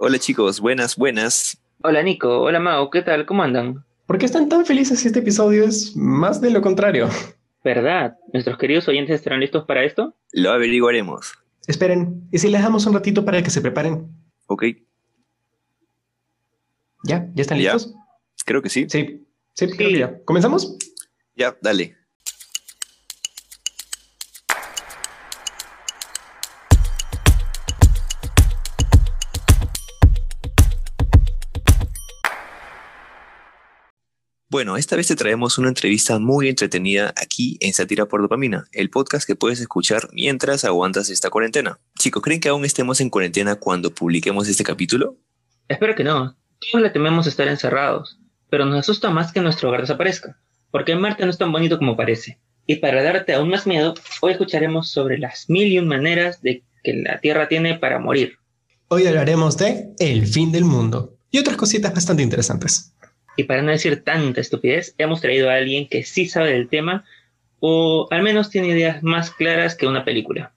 [0.00, 1.60] Hola chicos, buenas, buenas.
[1.82, 3.26] Hola Nico, hola Mao, ¿qué tal?
[3.26, 3.84] ¿Cómo andan?
[4.06, 7.08] ¿Por qué están tan felices si este episodio es más de lo contrario?
[7.64, 8.16] ¿Verdad?
[8.32, 10.14] ¿Nuestros queridos oyentes estarán listos para esto?
[10.32, 11.32] Lo averiguaremos.
[11.66, 14.08] Esperen, ¿y si les damos un ratito para que se preparen?
[14.46, 14.64] Ok.
[17.02, 17.28] ¿Ya?
[17.34, 17.74] ¿Ya están ¿Ya?
[17.74, 17.94] listos?
[18.44, 18.86] Creo que sí.
[18.88, 19.26] Sí.
[19.52, 20.18] Sí, creo que ya.
[20.24, 20.76] ¿Comenzamos?
[21.34, 21.96] Ya, dale.
[34.50, 38.88] Bueno, esta vez te traemos una entrevista muy entretenida aquí en Satira por Dopamina, el
[38.88, 41.78] podcast que puedes escuchar mientras aguantas esta cuarentena.
[41.98, 45.18] Chicos, ¿creen que aún estemos en cuarentena cuando publiquemos este capítulo?
[45.68, 46.34] Espero que no.
[46.60, 50.40] Todos le tememos estar encerrados, pero nos asusta más que nuestro hogar desaparezca,
[50.70, 52.40] porque Marte no es tan bonito como parece.
[52.64, 56.64] Y para darte aún más miedo, hoy escucharemos sobre las mil y un maneras de
[56.82, 58.38] que la Tierra tiene para morir.
[58.88, 62.94] Hoy hablaremos de El fin del mundo y otras cositas bastante interesantes.
[63.38, 67.04] Y para no decir tanta estupidez, hemos traído a alguien que sí sabe del tema,
[67.60, 70.52] o al menos tiene ideas más claras que una película.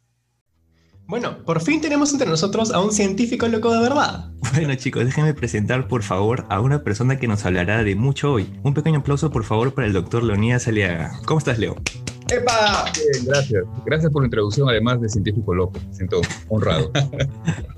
[1.05, 4.31] Bueno, por fin tenemos entre nosotros a un científico loco de verdad.
[4.55, 8.50] Bueno chicos, déjenme presentar por favor a una persona que nos hablará de mucho hoy.
[8.64, 11.11] Un pequeño aplauso por favor para el doctor Leonidas Aliaga.
[11.25, 11.75] ¿Cómo estás Leo?
[12.31, 12.85] ¡Epa!
[12.95, 13.63] Bien, gracias.
[13.85, 15.79] Gracias por la introducción, además de científico loco.
[15.87, 16.91] Me siento honrado.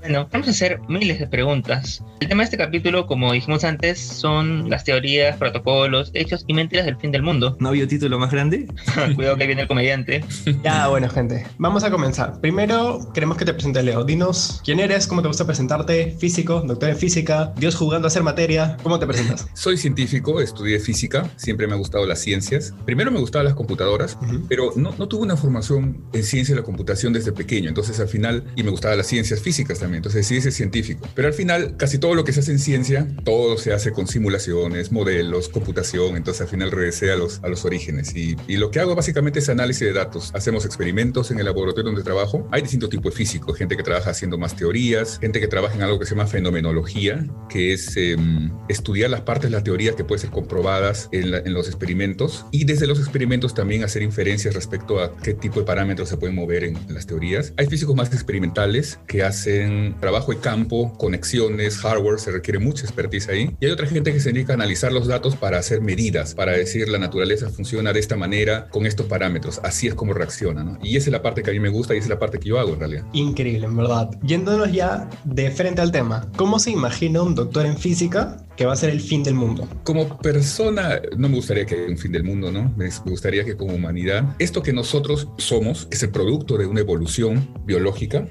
[0.04, 2.04] Bueno, vamos a hacer miles de preguntas.
[2.20, 6.84] El tema de este capítulo, como dijimos antes, son las teorías, protocolos, hechos y mentiras
[6.84, 7.56] del fin del mundo.
[7.58, 8.68] ¿No había título más grande?
[9.16, 10.22] Cuidado que viene el comediante.
[10.62, 12.38] Ya, bueno, gente, vamos a comenzar.
[12.42, 14.04] Primero, queremos que te presente Leo.
[14.04, 18.22] Dinos quién eres, cómo te gusta presentarte, físico, doctor en física, Dios jugando a hacer
[18.22, 18.76] materia.
[18.82, 19.46] ¿Cómo te presentas?
[19.54, 22.74] Soy científico, estudié física, siempre me han gustado las ciencias.
[22.84, 24.18] Primero me gustaban las computadoras.
[24.48, 27.68] Pero no, no tuve una formación en ciencia de la computación desde pequeño.
[27.68, 31.06] Entonces al final, y me gustaban las ciencias físicas también, entonces sí, ser científico.
[31.14, 34.06] Pero al final, casi todo lo que se hace en ciencia, todo se hace con
[34.06, 36.16] simulaciones, modelos, computación.
[36.16, 38.14] Entonces al final regresé a los, a los orígenes.
[38.16, 40.30] Y, y lo que hago básicamente es análisis de datos.
[40.34, 42.48] Hacemos experimentos en el laboratorio donde trabajo.
[42.52, 45.82] Hay distintos tipos de físicos, gente que trabaja haciendo más teorías, gente que trabaja en
[45.82, 50.04] algo que se llama fenomenología, que es em, estudiar las partes de la teoría que
[50.04, 54.33] pueden ser comprobadas en, la- en los experimentos y desde los experimentos también hacer inferencias
[54.42, 57.52] respecto a qué tipo de parámetros se pueden mover en las teorías.
[57.56, 63.28] Hay físicos más experimentales que hacen trabajo de campo, conexiones, hardware, se requiere mucha expertise
[63.28, 63.56] ahí.
[63.60, 66.52] Y hay otra gente que se dedica a analizar los datos para hacer medidas, para
[66.52, 70.64] decir la naturaleza funciona de esta manera con estos parámetros, así es como reacciona.
[70.64, 70.78] ¿no?
[70.82, 72.38] Y esa es la parte que a mí me gusta y esa es la parte
[72.38, 73.04] que yo hago en realidad.
[73.12, 74.10] Increíble, en verdad.
[74.22, 78.72] Yéndonos ya de frente al tema, ¿cómo se imagina un doctor en física que va
[78.72, 79.68] a ser el fin del mundo?
[79.84, 82.72] Como persona, no me gustaría que haya un fin del mundo, ¿no?
[82.76, 86.80] Me gustaría que como humanidad, esto que nosotros somos, que es el producto de una
[86.80, 88.26] evolución biológica,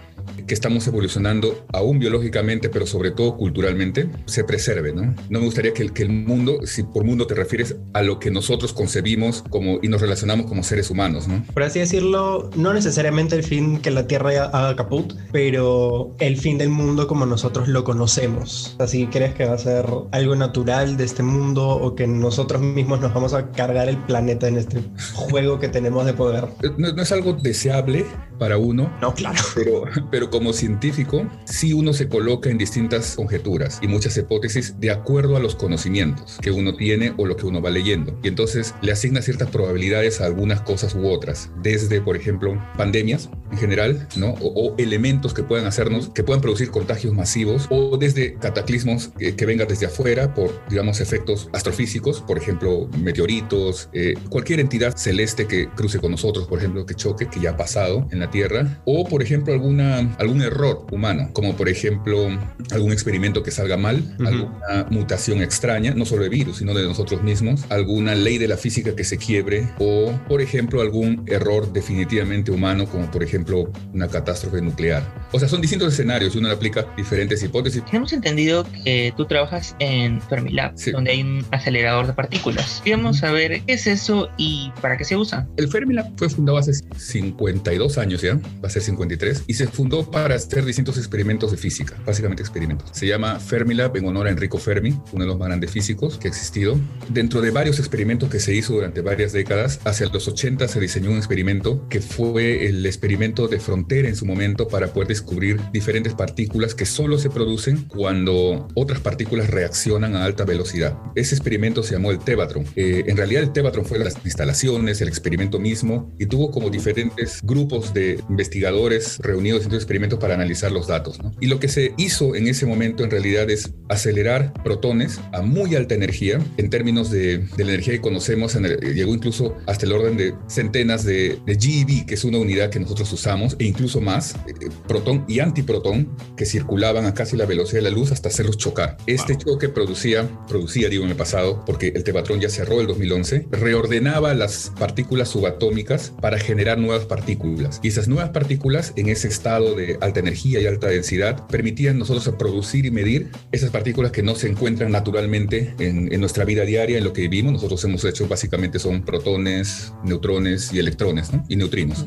[0.48, 5.14] que estamos evolucionando aún biológicamente, pero sobre todo culturalmente, se preserve, ¿no?
[5.30, 8.20] No me gustaría que el, que el mundo, si por mundo te refieres a lo
[8.20, 11.44] que nosotros concebimos como, y nos relacionamos como seres humanos, ¿no?
[11.54, 16.58] Por así decirlo, no necesariamente el fin que la Tierra haga caput, pero el fin
[16.58, 18.76] del mundo como nosotros lo conocemos.
[18.80, 23.02] Así crees que va a ser algo natural de este mundo o que nosotros mismos
[23.02, 24.80] nos vamos a cargar el planeta en este
[25.16, 26.46] juego que tenemos de poder.
[26.78, 28.06] No, no es algo deseable
[28.38, 29.40] para uno, No, claro.
[29.56, 34.92] pero, pero como científico, sí uno se coloca en distintas conjeturas y muchas hipótesis de
[34.92, 38.16] acuerdo a los conocimientos que uno tiene o lo que uno va leyendo.
[38.22, 43.30] Y entonces le asigna ciertas probabilidades a algunas cosas u otras, desde, por ejemplo, pandemias
[43.52, 44.32] en general, ¿no?
[44.42, 49.36] O, o elementos que puedan hacernos, que puedan producir contagios masivos, o desde cataclismos que,
[49.36, 50.03] que vengan desde afuera
[50.36, 56.46] por, digamos, efectos astrofísicos, por ejemplo, meteoritos, eh, cualquier entidad celeste que cruce con nosotros,
[56.46, 60.14] por ejemplo, que choque, que ya ha pasado en la Tierra, o por ejemplo alguna,
[60.20, 62.28] algún error humano, como por ejemplo
[62.72, 64.28] algún experimento que salga mal, Ujú.
[64.28, 68.58] alguna mutación extraña, no solo de virus, sino de nosotros mismos, alguna ley de la
[68.58, 74.10] física que se quiebre, o por ejemplo algún error definitivamente humano, como por ejemplo una
[74.10, 75.04] catástrofe nuclear.
[75.32, 77.84] O sea, son distintos escenarios y uno le aplica diferentes hipótesis.
[77.86, 79.93] Tenemos entendido que tú trabajas en
[80.30, 80.92] Fermilab, Sí.
[80.92, 82.82] donde hay un acelerador de partículas.
[82.84, 85.48] Queremos saber qué es eso y para qué se usa.
[85.58, 90.10] El Fermilab fue fundado hace 52 años ya, va a ser 53, y se fundó
[90.10, 92.90] para hacer distintos experimentos de física, básicamente experimentos.
[92.92, 96.28] Se llama Fermilab en honor a Enrico Fermi, uno de los más grandes físicos que
[96.28, 96.80] ha existido.
[97.10, 101.12] Dentro de varios experimentos que se hizo durante varias décadas, hacia los 80 se diseñó
[101.12, 106.14] un experimento que fue el experimento de frontera en su momento para poder descubrir diferentes
[106.14, 110.98] partículas que solo se producen cuando otras partículas reaccionan a alta velocidad.
[111.16, 112.66] Ese experimento se llamó el Tevatron.
[112.76, 117.40] Eh, en realidad el Tevatron fue las instalaciones, el experimento mismo, y tuvo como diferentes
[117.44, 121.20] grupos de investigadores reunidos en este experimento para analizar los datos.
[121.40, 125.76] Y lo que se hizo en ese momento en realidad es acelerar protones a muy
[125.76, 128.64] alta energía en términos de, de la energía que conocemos, en
[128.94, 132.80] llegó incluso hasta el orden de centenas de, de GeV, que es una unidad que
[132.80, 137.84] nosotros usamos, e incluso más, eh, protón y antiprotón, que circulaban a casi la velocidad
[137.84, 138.98] de la luz hasta hacerlos chocar.
[139.06, 143.48] Este choque producía, producía, digo, en el pasado, porque el Tevatron ya cerró el 2011,
[143.52, 147.80] reordenaba las partículas subatómicas para generar nuevas partículas.
[147.84, 152.34] Y esas nuevas partículas, en ese estado de alta energía y alta densidad, permitían nosotros
[152.38, 156.98] producir y medir esas partículas que no se encuentran naturalmente en, en nuestra vida diaria,
[156.98, 157.54] en lo que vivimos.
[157.54, 161.44] Nosotros hemos hecho básicamente son protones, neutrones y electrones, ¿no?
[161.48, 162.06] Y neutrinos,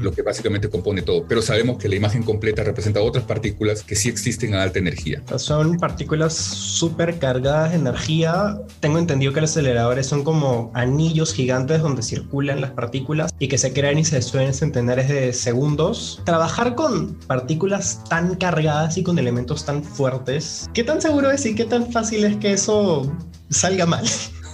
[0.00, 1.26] lo que básicamente compone todo.
[1.28, 5.22] Pero sabemos que la imagen completa representa otras partículas que sí existen a alta energía.
[5.36, 6.34] Son partículas
[6.78, 8.60] súper cargadas de energía.
[8.80, 13.58] Tengo entendido que los aceleradores son como anillos gigantes donde circulan las partículas y que
[13.58, 16.22] se crean y se destruyen en centenares de segundos.
[16.24, 21.54] Trabajar con partículas tan cargadas y con elementos tan fuertes, ¿qué tan seguro es y
[21.54, 23.12] qué tan fácil es que eso
[23.50, 24.04] salga mal?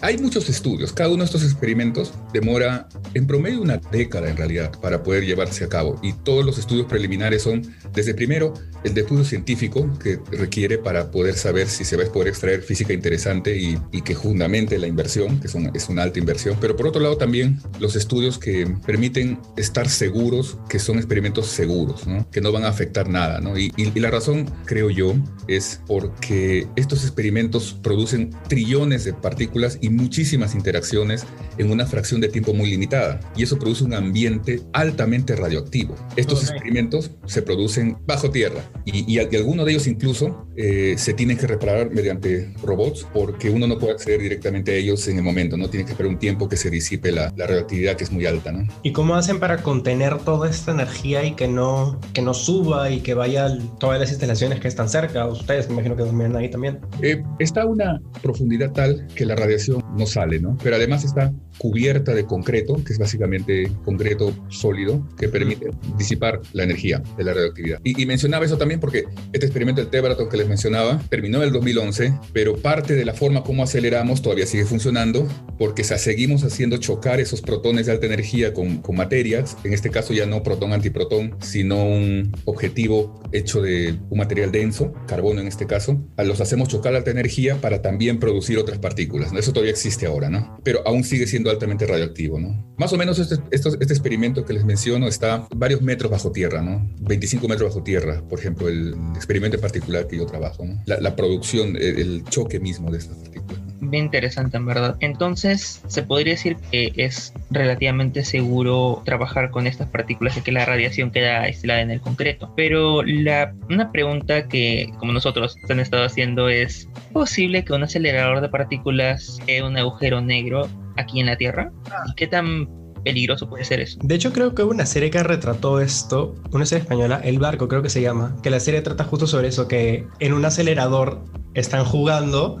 [0.00, 4.72] Hay muchos estudios, cada uno de estos experimentos demora en promedio una década en realidad
[4.80, 5.98] para poder llevarse a cabo.
[6.02, 7.62] Y todos los estudios preliminares son
[7.94, 8.54] desde primero
[8.84, 12.62] el de estudio científico que requiere para poder saber si se va a poder extraer
[12.62, 17.02] física interesante y, que fundamente la inversión, que es una alta inversión, pero por otro
[17.02, 22.64] lado también los estudios que permiten estar seguros que son experimentos seguros, que no van
[22.64, 23.40] a afectar nada.
[23.58, 25.14] Y, y la razón, creo yo,
[25.48, 31.26] es porque estos experimentos producen trillones de partículas y muchísimas interacciones
[31.58, 33.20] en una fracción de tiempo muy limitada.
[33.36, 35.94] Y eso produce un ambiente altamente radioactivo.
[36.16, 41.36] Estos experimentos se producen bajo tierra y, y, algunos de ellos incluso eh, se tienen
[41.36, 45.56] que reparar mediante robots porque uno no puede acceder directamente a ellos en el momento,
[45.56, 45.68] ¿no?
[45.68, 48.52] Tiene que esperar un tiempo que se disipe la, la radioactividad que es muy alta,
[48.52, 48.66] ¿no?
[48.82, 53.00] ¿Y cómo hacen para contener toda esta energía y que no, que no suba y
[53.00, 53.48] que vaya
[53.78, 55.26] todas las instalaciones que están cerca?
[55.26, 56.80] Ustedes me imagino que duermen ahí también.
[57.02, 60.56] Eh, está a una profundidad tal que la radiación no sale, ¿no?
[60.62, 66.62] Pero además está cubierta de concreto, que es básicamente concreto sólido, que permite disipar la
[66.62, 67.80] energía de la radioactividad.
[67.84, 71.52] Y, mencionaba eso también porque este experimento del Tevatron que les mencionaba terminó en el
[71.52, 75.28] 2011, pero parte de la forma como aceleramos todavía sigue funcionando
[75.58, 80.14] porque seguimos haciendo chocar esos protones de alta energía con, con materias, en este caso
[80.14, 86.00] ya no protón-antiprotón, sino un objetivo hecho de un material denso, carbono en este caso,
[86.16, 89.32] los hacemos chocar a alta energía para también producir otras partículas.
[89.48, 90.60] Eso todavía existe ahora, ¿no?
[90.62, 92.70] Pero aún sigue siendo altamente radioactivo, ¿no?
[92.76, 96.60] Más o menos este, este, este, experimento que les menciono está varios metros bajo tierra,
[96.60, 96.86] ¿no?
[97.00, 100.82] 25 metros bajo tierra, por ejemplo, el experimento en particular que yo trabajo, ¿no?
[100.84, 104.96] La, la producción, el, el choque mismo de estas partículas bien interesante en verdad.
[105.00, 110.64] Entonces, se podría decir que es relativamente seguro trabajar con estas partículas y que la
[110.64, 112.52] radiación queda aislada en el concreto.
[112.56, 117.82] Pero la, una pregunta que, como nosotros han estado haciendo, es: ¿es posible que un
[117.82, 121.72] acelerador de partículas sea un agujero negro aquí en la Tierra?
[122.10, 122.68] ¿Y qué tan
[123.04, 123.98] peligroso puede ser eso.
[124.02, 127.68] De hecho, creo que hubo una serie que retrató esto, una serie española, El Barco
[127.68, 131.24] creo que se llama, que la serie trata justo sobre eso, que en un acelerador
[131.54, 132.58] están jugando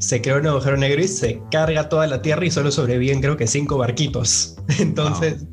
[0.00, 3.36] se crea un agujero negro y se carga toda la Tierra y solo sobreviven creo
[3.36, 4.56] que cinco barquitos.
[4.78, 5.44] Entonces,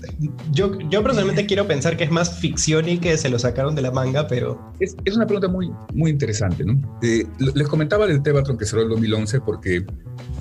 [0.52, 3.82] yo, yo personalmente quiero pensar que es más ficción y que se lo sacaron de
[3.82, 4.74] la manga, pero...
[4.80, 6.80] Es, es una pregunta muy, muy interesante, ¿no?
[7.02, 9.86] Eh, les comentaba del Tevatron que cerró el 2011 porque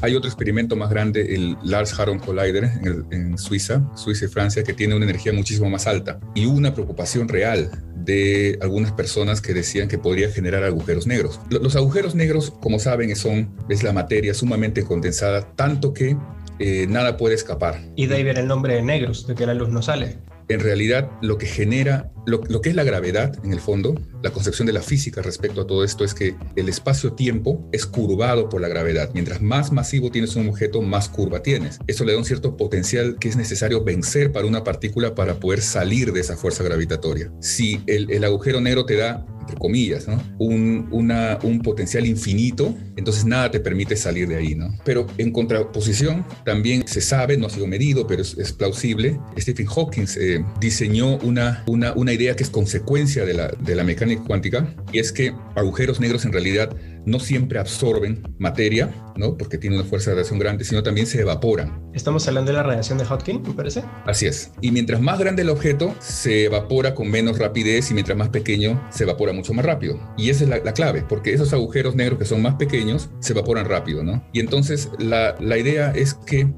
[0.01, 4.63] hay otro experimento más grande, el Lars Hadron Collider en, en Suiza, Suiza y Francia,
[4.63, 7.71] que tiene una energía muchísimo más alta y una preocupación real
[8.05, 11.41] de algunas personas que decían que podría generar agujeros negros.
[11.51, 16.17] Los agujeros negros, como saben, son, es la materia sumamente condensada, tanto que
[16.59, 17.81] eh, nada puede escapar.
[17.97, 20.61] Y de ahí viene el nombre de negros, de que la luz no sale en
[20.61, 24.73] realidad lo que genera, lo, que es la gravedad en el fondo, la concepción de
[24.73, 29.11] la física respecto a todo esto es que el espacio-tiempo es curvado por la gravedad.
[29.13, 31.79] Mientras más masivo tienes un objeto, más curva tienes.
[31.87, 35.63] Eso le da un cierto potencial que es necesario vencer para una partícula para poder
[35.63, 37.33] salir de esa fuerza gravitatoria.
[37.41, 40.07] Si el, el agujero negro te da entre comillas,
[40.39, 44.77] un, un potencial infinito, entonces nada te permite salir de ahí, ¿no?
[44.85, 50.07] Pero en contraposición, también se sabe, no ha sido medido, pero es, plausible, Stephen Hawking
[50.19, 54.75] eh, diseñó una, una, una, idea que es consecuencia de la, de la mecánica cuántica,
[54.93, 56.75] y es que agujeros negros en realidad
[57.07, 59.37] no siempre absorben materia, ¿no?
[59.37, 61.91] Porque tiene una fuerza de radiación grande, sino también se evaporan.
[61.95, 63.83] Estamos hablando de la radiación de Hodgkin, me parece.
[64.05, 64.53] Así es.
[64.61, 68.87] Y mientras más grande el objeto, se evapora con menos rapidez y mientras más pequeño,
[68.91, 69.99] se evapora mucho más rápido.
[70.19, 73.33] Y esa es la, la clave, porque esos agujeros negros que son más pequeños, se
[73.33, 74.23] evaporan rápido, ¿no?
[74.33, 76.53] Y entonces la, la idea es que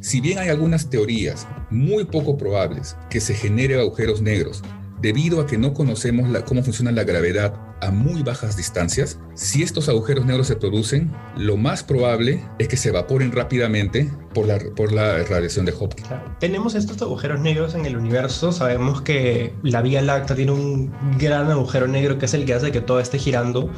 [0.00, 4.62] si bien hay algunas teorías muy poco probables que se genere agujeros negros
[5.00, 9.62] debido a que no conocemos la, cómo funciona la gravedad a muy bajas distancias, si
[9.62, 14.58] estos agujeros negros se producen, lo más probable es que se evaporen rápidamente por la,
[14.76, 16.08] por la radiación de Hopkins.
[16.40, 18.52] Tenemos estos agujeros negros en el universo.
[18.52, 22.72] Sabemos que la Vía Láctea tiene un gran agujero negro que es el que hace
[22.72, 23.70] que todo esté girando.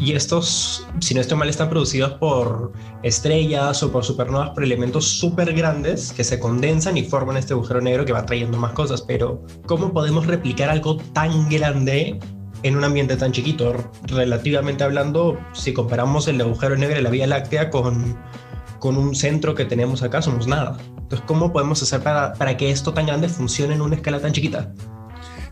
[0.00, 5.06] Y estos, si no estoy mal, están producidos por estrellas o por supernovas, por elementos
[5.06, 9.02] súper grandes que se condensan y forman este agujero negro que va trayendo más cosas.
[9.02, 12.18] Pero, ¿cómo podemos replicar algo tan grande
[12.62, 13.90] en un ambiente tan chiquito.
[14.04, 18.16] Relativamente hablando, si comparamos el agujero negro de la Vía Láctea con,
[18.78, 20.78] con un centro que tenemos acá, somos nada.
[20.98, 24.32] Entonces, ¿cómo podemos hacer para, para que esto tan grande funcione en una escala tan
[24.32, 24.72] chiquita?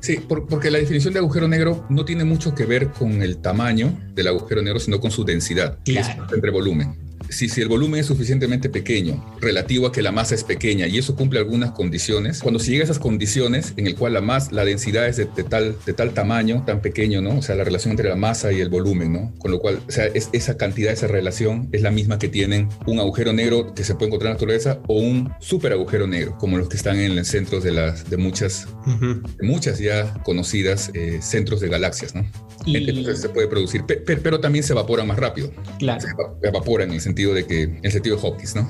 [0.01, 3.39] Sí, por, porque la definición de agujero negro no tiene mucho que ver con el
[3.39, 6.25] tamaño del agujero negro, sino con su densidad, Claro.
[6.27, 7.10] es entre volumen.
[7.31, 10.99] Si, si el volumen es suficientemente pequeño, relativo a que la masa es pequeña, y
[10.99, 14.53] eso cumple algunas condiciones, cuando se llega a esas condiciones en el cual la, más,
[14.53, 17.39] la densidad es de, de tal, de tal tamaño, tan pequeño, ¿no?
[17.39, 19.33] O sea, la relación entre la masa y el volumen, ¿no?
[19.39, 22.69] Con lo cual, o sea, es, esa cantidad, esa relación es la misma que tienen
[22.87, 26.37] un agujero negro que se puede encontrar en la naturaleza o un super agujero negro,
[26.39, 29.21] como los que están en los centros de, las, de muchas Ujú.
[29.39, 32.25] de muchas ya conocidas eh, centros de galaxias, ¿no?
[32.67, 35.51] Y, Entonces se puede producir, pe- pe- pero también se evaporan más rápido.
[35.79, 36.01] claro.
[36.01, 38.69] Se eva- evaporan en el sentido de que, en el sentido de Hopkins, ¿no?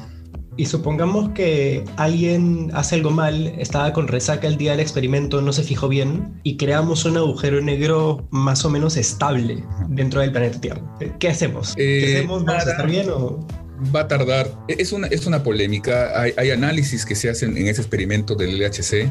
[0.56, 5.52] Y supongamos que alguien hace algo mal, estaba con resaca el día del experimento, no
[5.52, 10.60] se fijó bien y creamos un agujero negro más o menos estable dentro del planeta
[10.60, 10.82] Tierra.
[11.18, 11.74] ¿Qué hacemos?
[11.76, 12.44] ¿Qué Eh, hacemos?
[12.44, 13.46] ¿Vamos a estar bien o...?
[13.94, 17.66] Va a tardar, es una, es una polémica, hay, hay análisis que se hacen en
[17.66, 19.10] ese experimento del LHC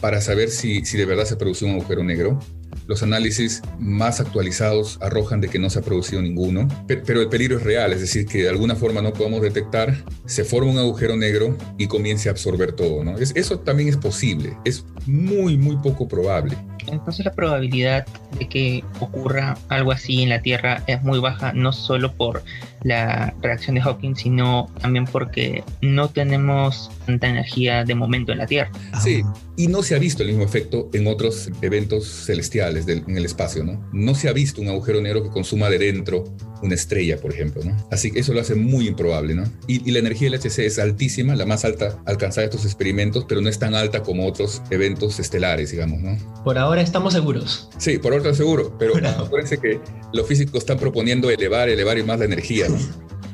[0.00, 2.38] para saber si, si de verdad se produció un agujero negro.
[2.86, 7.28] Los análisis más actualizados arrojan de que no se ha producido ninguno, pe- pero el
[7.28, 10.78] peligro es real, es decir, que de alguna forma no podemos detectar, se forma un
[10.78, 16.06] agujero negro y comience a absorber todo, eso también es posible, es muy, muy poco
[16.08, 16.56] probable.
[16.88, 18.06] Entonces la probabilidad
[18.38, 22.42] de que ocurra algo así en la Tierra es muy baja, no solo por
[22.82, 28.46] la reacción de Hawking, sino también porque no tenemos tanta energía de momento en la
[28.46, 28.70] Tierra.
[29.02, 29.22] Sí,
[29.56, 33.24] y no se ha visto el mismo efecto en otros eventos celestiales del- en el
[33.24, 33.82] espacio, ¿no?
[33.92, 36.24] No se ha visto un agujero negro que consuma de dentro
[36.64, 37.76] una estrella, por ejemplo, ¿no?
[37.90, 39.44] Así que eso lo hace muy improbable, ¿no?
[39.66, 43.40] Y, y la energía del HC es altísima, la más alta alcanzada estos experimentos, pero
[43.40, 46.16] no es tan alta como otros eventos estelares, digamos, ¿no?
[46.44, 47.68] Por ahora estamos seguros.
[47.78, 49.24] Sí, por ahora seguro, pero Bravo.
[49.26, 49.80] acuérdense que
[50.12, 52.78] los físicos están proponiendo elevar, elevar y más la energía, ¿no?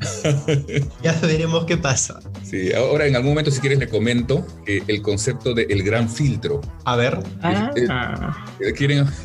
[1.03, 2.19] Ya veremos qué pasa.
[2.43, 6.59] Sí, ahora en algún momento si quieres le comento el concepto de el gran filtro.
[6.85, 7.71] A ver, Ah,
[8.59, 9.05] Eh, ¿Quieren?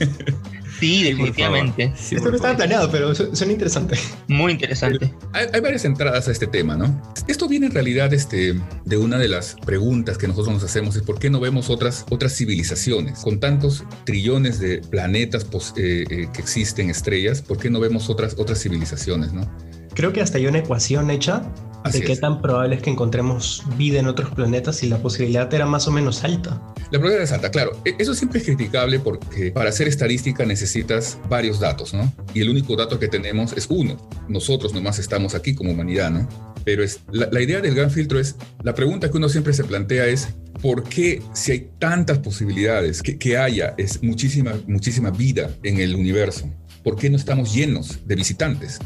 [0.78, 1.92] sí, definitivamente.
[1.96, 3.98] Sí, esto no estaba planeado, pero su- suena interesante.
[4.28, 5.12] Muy interesante.
[5.32, 7.02] Hay, hay varias entradas a este tema, ¿no?
[7.28, 8.54] Esto viene en realidad este,
[8.84, 12.04] de una de las preguntas que nosotros nos hacemos, es por qué no vemos otras,
[12.10, 17.70] otras civilizaciones con tantos trillones de planetas pos- eh, eh, que existen, estrellas, ¿por qué
[17.70, 19.50] no vemos otras, otras civilizaciones, ¿no?
[19.94, 21.42] Creo que hasta hay una ecuación hecha
[21.86, 22.20] Así de qué es.
[22.20, 25.90] tan probable es que encontremos vida en otros planetas y la posibilidad era más o
[25.90, 26.60] menos alta.
[26.90, 27.72] La probabilidad es alta, claro.
[27.84, 32.12] E- Eso siempre es criticable porque para hacer estadística necesitas varios datos, ¿no?
[32.34, 33.96] Y el único dato que tenemos es uno.
[34.28, 36.28] Nosotros nomás estamos aquí como humanidad, ¿no?
[36.64, 39.62] Pero es, la, la idea del gran filtro es, la pregunta que uno siempre se
[39.64, 40.28] plantea es,
[40.60, 45.94] ¿por qué si hay tantas posibilidades que, que haya es muchísima, muchísima vida en el
[45.94, 46.50] universo?
[46.82, 48.78] ¿Por qué no estamos llenos de visitantes?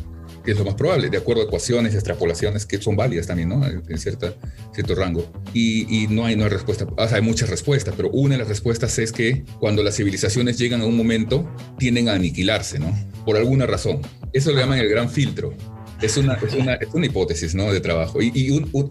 [0.45, 3.49] Que es lo más probable, de acuerdo a ecuaciones y extrapolaciones que son válidas también,
[3.51, 3.65] ¿no?
[3.67, 5.31] En cierto rango.
[5.55, 8.49] Y, no, hay, no hay respuesta, o sea, hay muchas respuestas, pero una de las
[8.49, 12.97] respuestas es que cuando las civilizaciones llegan a un momento, tienden a aniquilarse, ¿no?
[13.25, 14.01] Por alguna razón.
[14.33, 15.53] Eso lo llaman el gran filtro.
[16.01, 17.71] Es una, es una, es una hipótesis, ¿no?
[17.73, 18.23] De trabajo.
[18.23, 18.91] Y, y un- un-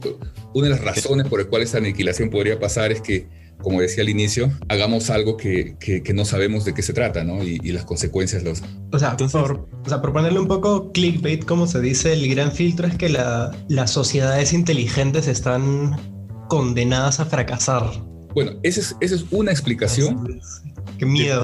[0.53, 3.27] una de las razones por las cuales esa aniquilación podría pasar es que
[3.61, 7.23] como decía al inicio, hagamos algo que, que, que no sabemos de qué se trata,
[7.23, 7.43] ¿no?
[7.43, 8.61] Y, y las consecuencias los...
[8.91, 12.27] O sea, Entonces- por, o sea, por ponerle un poco clickbait, como se dice, el
[12.29, 15.97] gran filtro es que la- las sociedades inteligentes están
[16.47, 17.83] condenadas a fracasar.
[18.33, 20.39] Bueno, esa es, esa es una explicación
[20.99, 21.41] Qué miedo.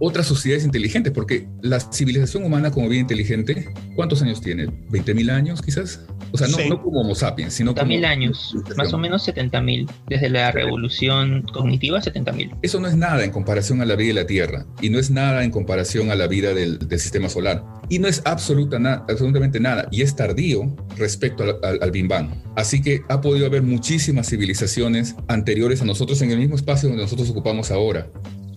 [0.00, 4.66] Otras sociedades inteligentes, porque la civilización humana como bien inteligente, ¿cuántos años tiene?
[4.90, 6.04] ¿20.000 años quizás?
[6.32, 6.68] O sea, no, Sí.
[6.68, 7.86] no como Homo sapiens, sino como...
[7.86, 9.88] mil años, más o menos 70.000.
[10.08, 12.58] Desde la revolución cognitiva, 70.000.
[12.62, 15.10] Eso no es nada en comparación a la vida de la Tierra y no es
[15.10, 17.64] nada en comparación a la vida del, del sistema solar.
[17.88, 22.06] Y no es absoluta na- absolutamente nada y es tardío respecto al, al, al Big
[22.08, 22.28] Bang.
[22.56, 27.04] Así que ha podido haber muchísimas civilizaciones anteriores a nosotros en el mismo espacio donde
[27.04, 28.08] nosotros ocupamos ahora.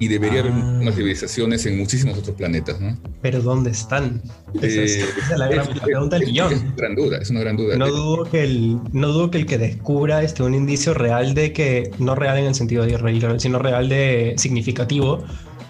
[0.02, 0.56] Y debería haber Ah.
[0.56, 2.98] muchísimas civilizaciones en muchísimos otros planetas, ¿no?
[3.22, 4.22] Pero ¿dónde están?
[4.56, 6.54] Esa es, Eh, esa es la gran es- pregunta del millón.
[6.54, 7.78] Es una gran duda, es una gran duda.
[7.78, 11.54] No dudo que el, no dudo que el que descubra este, un indicio real de
[11.54, 15.24] que, no real en el sentido de irreal, sino real de significativo,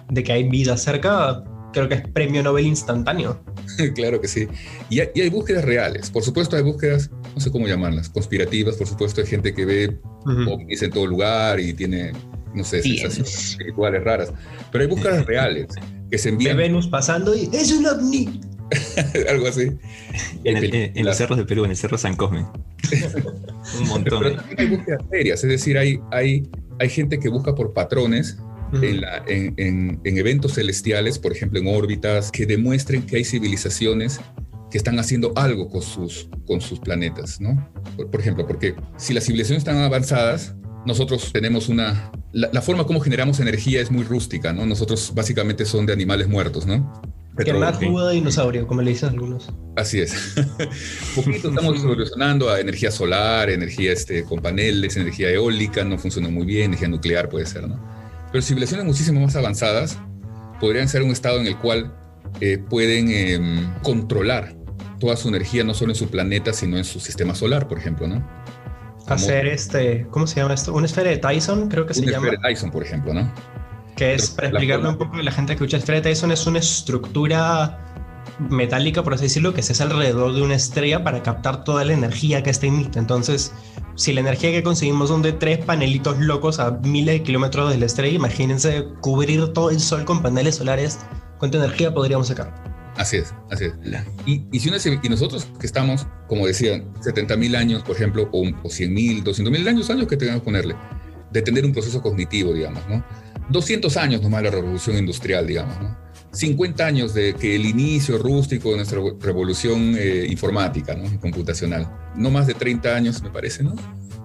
[0.09, 3.43] de que hay vida cerca, creo que es premio Nobel instantáneo.
[3.95, 4.47] claro que sí.
[4.89, 6.09] Y hay, y hay búsquedas reales.
[6.09, 8.75] Por supuesto, hay búsquedas, no sé cómo llamarlas, conspirativas.
[8.77, 10.53] Por supuesto, hay gente que ve Ujú.
[10.53, 12.11] ovnis en todo lugar y tiene,
[12.53, 12.97] no sé, Bien.
[13.11, 14.33] sensaciones espirituales raras.
[14.71, 15.67] Pero hay búsquedas reales
[16.09, 18.41] que se Ve envían, Venus pasando y es un ovni.
[19.29, 19.71] algo así.
[20.43, 21.05] En, el- en- en películas.
[21.05, 22.45] los cerros de Perú, en el cerro San Cosme.
[23.79, 24.19] Un montón.
[24.23, 27.73] Pero de- también hay búsquedas serias, es decir, hay, hay, hay gente que busca por
[27.73, 28.37] patrones
[28.73, 33.25] en, la- en- en- en eventos celestiales, por ejemplo, en órbitas, que demuestren que hay
[33.25, 34.19] civilizaciones
[34.69, 37.69] que están haciendo algo con sus, con sus planetas, ¿no?
[37.97, 42.11] Por, por ejemplo, porque si las civilizaciones están avanzadas, nosotros tenemos una...
[42.31, 44.65] La, la forma como generamos energía es muy rústica, ¿no?
[44.65, 47.01] Nosotros básicamente son de animales muertos, ¿no?
[47.37, 47.91] Que más Petróleo.
[47.91, 49.49] jugo de dinosaurio, como le dicen algunos.
[49.77, 50.35] Así es.
[51.15, 56.45] Poquito estamos evolucionando a energía solar, energía este, con paneles, energía eólica, no funciona muy
[56.45, 57.79] bien, energía nuclear puede ser, ¿no?
[58.31, 59.97] Pero civilizaciones muchísimo más avanzadas
[60.59, 61.93] podrían ser un estado en el cual
[62.41, 64.55] eh, pueden em, controlar
[64.99, 68.07] toda su energía, no solo en su planeta, sino en su sistema solar, por ejemplo,
[68.07, 68.27] ¿no?
[69.11, 70.73] Hacer este, ¿cómo se llama esto?
[70.73, 72.27] Una esfera de Tyson, creo que se llama.
[72.27, 73.31] esfera de Dyson, por ejemplo, ¿no?
[73.95, 76.47] Que es, para explicarle un poco a la gente que escucha, esfera de Tyson es
[76.47, 77.77] una estructura
[78.49, 81.93] metálica, por así decirlo, que se hace alrededor de una estrella para captar toda la
[81.93, 82.99] energía que ésta emite.
[82.99, 83.53] Entonces,
[83.95, 87.77] si la energía que conseguimos son de tres panelitos locos a miles de kilómetros de
[87.77, 90.99] la estrella, imagínense cubrir todo el sol con paneles solares,
[91.37, 92.70] ¿cuánta energía podríamos sacar?
[93.01, 93.73] Así es, así es.
[94.27, 97.95] Y, y, si uno se- y nosotros que estamos, como decían, 70 mil años, por
[97.95, 100.75] ejemplo, o, o 100 mil, 200 mil años, años que tengamos que ponerle,
[101.31, 103.03] de tener un proceso cognitivo, digamos, ¿no?
[103.49, 105.97] 200 años nomás la revolución industrial, digamos, ¿no?
[106.31, 111.19] 50 años de que el inicio rústico de nuestra revolución eh, informática, ¿no?
[111.19, 111.89] Computacional.
[112.15, 113.73] No más de 30 años, me parece, ¿no?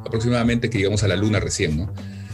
[0.04, 1.92] Aproximadamente que llegamos a la luna recién, ¿no?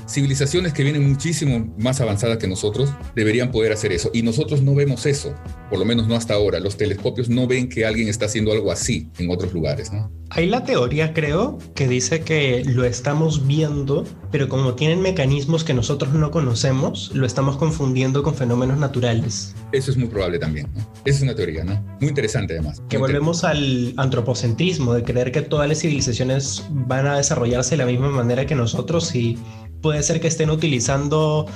[0.08, 4.10] Civilizaciones que vienen muchísimo más avanzadas que nosotros deberían poder hacer eso.
[4.12, 5.34] Y nosotros no vemos eso,
[5.70, 6.60] por lo menos no hasta ahora.
[6.60, 10.10] Los telescopios no ven que alguien está haciendo algo así en otros lugares, ¿no?
[10.34, 15.74] Hay la teoría, creo, que dice que lo estamos viendo, pero como tienen mecanismos que
[15.74, 19.54] nosotros no conocemos, lo estamos confundiendo con fenómenos naturales.
[19.72, 20.80] Eso es muy probable también, ¿no?
[21.04, 21.84] Esa es una teoría, ¿no?
[22.00, 22.82] Muy interesante además.
[22.88, 27.86] Que volvemos al antropocentrismo, de creer que todas las civilizaciones van a desarrollarse de la
[27.86, 29.36] misma manera que nosotros y
[29.82, 31.46] puede ser que estén utilizando,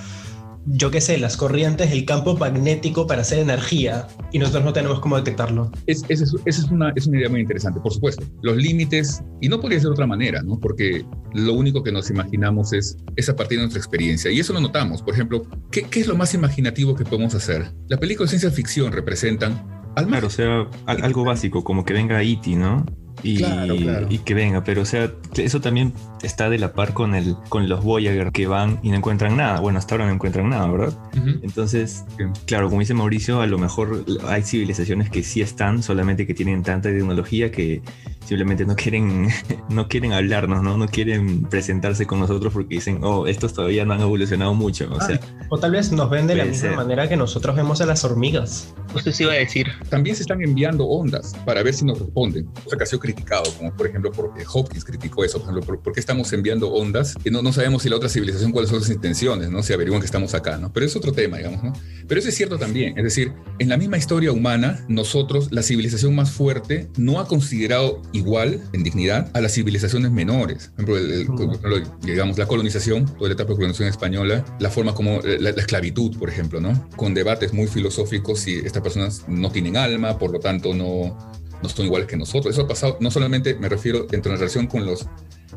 [0.66, 4.98] yo qué sé, las corrientes del campo magnético para hacer energía y nosotros no tenemos
[5.00, 5.70] cómo detectarlo.
[5.86, 8.24] Es, esa es, esa es una, es una idea muy interesante, por supuesto.
[8.42, 10.58] Los límites, y no podría ser de otra manera, ¿no?
[10.58, 14.30] Porque lo único que nos imaginamos es, es a partir de nuestra experiencia.
[14.30, 15.02] Y eso lo notamos.
[15.02, 17.70] Por ejemplo, ¿qué, qué es lo más imaginativo que podemos hacer?
[17.88, 21.92] Las películas de ciencia ficción representan al Claro, o sea, al- algo básico, como que
[21.94, 22.84] venga E.T., ¿no?
[23.26, 24.06] Y, Claro, claro.
[24.10, 27.68] y que venga, pero o sea, eso también está de la par con, el, con
[27.68, 29.60] los Voyager que van y no encuentran nada.
[29.60, 30.94] Bueno, hasta ahora no encuentran nada, ¿verdad?
[31.16, 31.30] Ujú.
[31.42, 32.32] Entonces, Bien.
[32.46, 36.62] claro, como dice Mauricio, a lo mejor hay civilizaciones que sí están, solamente que tienen
[36.62, 37.82] tanta tecnología que
[38.24, 39.28] simplemente no quieren,
[39.68, 40.76] no quieren hablarnos, ¿no?
[40.76, 44.88] No quieren presentarse con nosotros porque dicen, oh, estos todavía no han evolucionado mucho.
[44.92, 46.76] O sea, O tal vez nos ven de la misma ser.
[46.76, 48.74] manera que nosotros vemos a las hormigas.
[48.94, 52.46] Usted se iba a decir, También se están enviando ondas para ver si nos responden,
[52.64, 55.92] cosa que ha sido criticado, como por ejemplo porque Hopkins criticó eso, por ejemplo, ¿por,
[55.92, 57.14] qué estamos enviando ondas?
[57.24, 59.62] Y no, no sabemos si la otra civilización cuáles son sus intenciones, ¿no?
[59.62, 60.72] Si averiguan que estamos acá, ¿no?
[60.72, 61.72] Pero es otro tema, digamos, ¿no?
[62.06, 66.14] Pero eso es cierto también, es decir, en la misma historia humana, nosotros, la civilización
[66.14, 70.70] más fuerte, no ha considerado igual en dignidad a las civilizaciones menores.
[70.76, 74.94] Por ejemplo, el- el- digamos, la colonización, toda la etapa de colonización española, la forma
[74.94, 76.88] como la, la esclavitud, por ejemplo, ¿no?
[76.96, 81.16] Con debates muy filosóficos si estas personas no tienen alma, por lo tanto no,
[81.62, 82.54] no son iguales que nosotros.
[82.54, 85.06] Eso ha pasado, no solamente me refiero entre la relación con los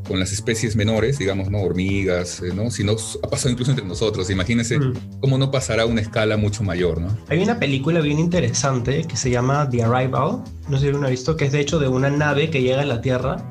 [0.08, 1.60] con las especies menores, digamos, ¿no?
[1.60, 2.72] Hormigas, eh, ¿no?
[2.72, 4.30] Sino ha pasado incluso entre nosotros.
[4.30, 4.94] Imagínense Mm.
[5.20, 7.10] cómo no pasará a una escala mucho mayor, ¿no?
[7.28, 11.10] Hay una película bien interesante que se llama The Arrival, no sé si alguno ha
[11.10, 13.44] visto, que es de hecho de una nave que llega a la Tierra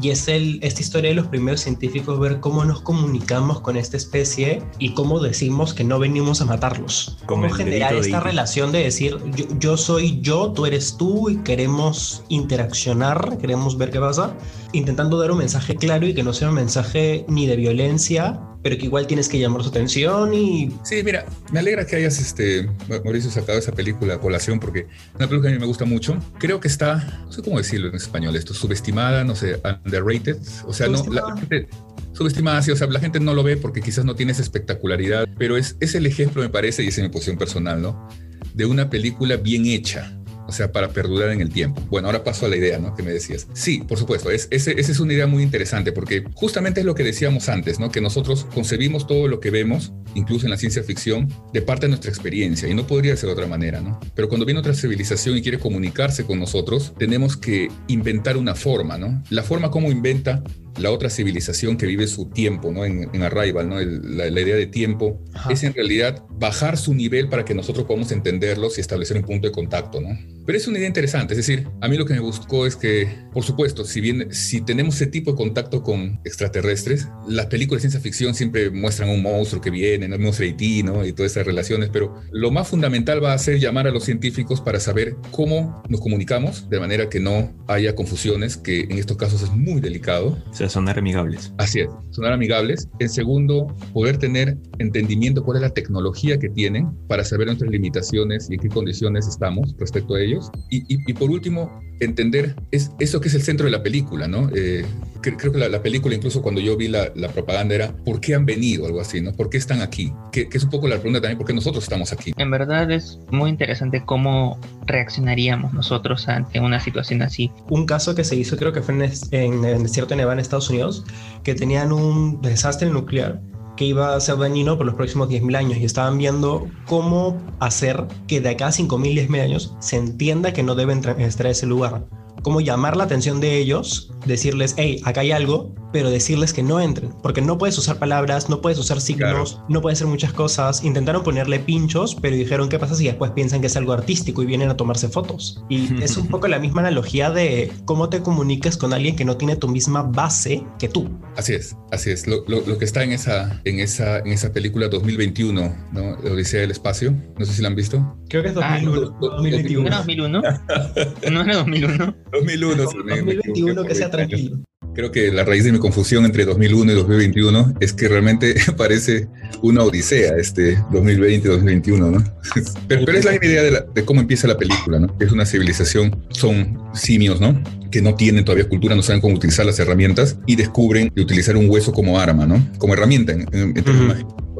[0.00, 3.96] y es el, esta historia de los primeros científicos, ver cómo nos comunicamos con esta
[3.96, 7.18] especie y cómo decimos que no venimos a matarlos.
[7.26, 8.24] Como cómo generar de esta It.
[8.24, 13.90] relación de decir yo, yo soy yo, tú eres tú y queremos interaccionar, queremos ver
[13.90, 14.34] qué pasa,
[14.72, 18.76] intentando dar un mensaje claro y que no sea un mensaje ni de violencia, pero
[18.76, 22.68] que igual tienes que llamar su atención y Sí, mira, me alegra que hayas, este,
[23.04, 25.84] Mauricio, sacado esa película a colación porque es una película que a mí me gusta
[25.84, 26.18] mucho.
[26.38, 30.36] Creo que está, no sé cómo decirlo en español, esto, subestimada, no sé, underrated.
[30.66, 31.68] O sea, no, la, gente,
[32.12, 35.28] subestimada, sí, o sea, la gente no lo ve porque quizás no tiene esa espectacularidad,
[35.38, 38.08] pero es, es el ejemplo, me parece, y esa es mi posición personal, ¿no?
[38.54, 40.19] De una película bien hecha.
[40.50, 41.80] O sea, para perdurar en el tiempo.
[41.90, 42.94] Bueno, ahora paso a la idea, ¿no?
[42.96, 43.46] Que me decías.
[43.54, 46.96] Sí, por supuesto, es, ese- esa es una idea muy interesante porque justamente es lo
[46.96, 47.92] que decíamos antes, ¿no?
[47.92, 51.90] Que nosotros concebimos todo lo que vemos, incluso en la ciencia ficción, de parte de
[51.90, 54.00] nuestra experiencia y no podría ser de otra manera, ¿no?
[54.16, 58.98] Pero cuando viene otra civilización y quiere comunicarse con nosotros, tenemos que inventar una forma,
[58.98, 59.22] ¿no?
[59.30, 60.42] La forma como inventa
[60.78, 62.84] la otra civilización que vive su tiempo, ¿no?
[62.84, 63.78] En, en Arrival, ¿no?
[63.80, 65.52] El- la, la idea de tiempo Ajá.
[65.52, 69.46] es en realidad bajar su nivel para que nosotros podamos entenderlos y establecer un punto
[69.48, 70.08] de contacto, ¿no?
[70.46, 73.08] Pero es una idea interesante, es decir, a mí lo que me buscó es que,
[73.32, 77.90] por supuesto, si bien si tenemos ese tipo de contacto con extraterrestres, las películas de
[77.90, 80.16] ciencia ficción siempre muestran un monstruo que viene, ¿no?
[80.18, 81.04] De E.T., ¿no?
[81.04, 84.60] Y todas esas relaciones, pero lo más fundamental va a ser llamar a los científicos
[84.60, 89.42] para saber cómo nos comunicamos de manera que no haya confusiones, que en estos casos
[89.42, 90.42] es muy delicado.
[90.60, 91.54] Sea, sonar amigables.
[91.56, 92.86] Así es, sonar amigables.
[92.98, 98.46] En segundo, poder tener entendimiento cuál es la tecnología que tienen para saber nuestras limitaciones
[98.50, 100.50] y en qué condiciones estamos respecto a ellos.
[100.68, 104.28] Y, y- y por último, entender es, eso que es el centro de la película,
[104.28, 104.50] ¿no?
[104.54, 104.84] Eh,
[105.20, 108.20] cre- creo que la, la película, incluso cuando yo vi la, la propaganda, era ¿por
[108.20, 108.86] qué han venido?
[108.86, 109.32] Algo así, ¿no?
[109.32, 110.12] ¿Por qué están aquí?
[110.32, 112.32] Que, que es un poco la pregunta también, ¿por qué nosotros estamos aquí?
[112.36, 117.50] En verdad es muy interesante cómo reaccionaríamos nosotros ante una situación así.
[117.70, 120.34] un caso que se hizo, creo que fue en, es- en el desierto de Nevada,
[120.34, 121.04] en Estados Unidos,
[121.42, 123.40] que tenían un desastre nuclear
[123.76, 128.04] que iba a ser dañino por los próximos 10.000 años y estaban viendo cómo hacer
[128.26, 131.64] que de acá a 5.000, 10.000 años se entienda que no deben estar en ese
[131.66, 132.04] lugar.
[132.42, 136.80] Cómo llamar la atención de ellos, decirles, hey, acá hay algo, pero decirles que no
[136.80, 140.84] entren, porque no puedes usar palabras, no puedes usar signos, no puedes hacer muchas cosas.
[140.84, 144.46] Intentaron ponerle pinchos, pero dijeron, ¿qué pasa si después piensan que es algo artístico y
[144.46, 145.62] vienen a tomarse fotos?
[145.68, 149.36] Y es un poco la misma analogía de cómo te comunicas con alguien que no
[149.36, 151.08] tiene tu misma base que tú.
[151.36, 152.26] Así es, así es.
[152.26, 156.02] Lo, lo- lo que está en esa, en, esa, en esa película 2021, ¿no?
[156.30, 158.16] Odisea del Espacio, no sé si la han visto.
[158.28, 159.80] Creo que es Ah, 2001, no, 2021.
[159.82, 160.42] ¿No era 2001?
[161.32, 162.14] ¿No era 2001?
[162.32, 162.90] 2001.
[162.90, 164.48] sí, me- me 2021 equivoqué que sea por 20 años.
[164.50, 164.64] tranquilo.
[164.94, 169.28] Creo que la raíz de mi confusión entre 2001 y 2021 es que realmente parece
[169.62, 172.24] una odisea este 2020-2021, ¿no?
[172.88, 175.14] Pero, pero es la misma idea de, la- de cómo empieza la película, ¿no?
[175.20, 177.62] Es una civilización, son simios, ¿no?
[177.90, 181.56] Que no tienen todavía cultura, no saben cómo utilizar las herramientas y descubren de utilizar
[181.56, 182.60] un hueso como arma, ¿no?
[182.78, 183.84] Como herramienta en, en- en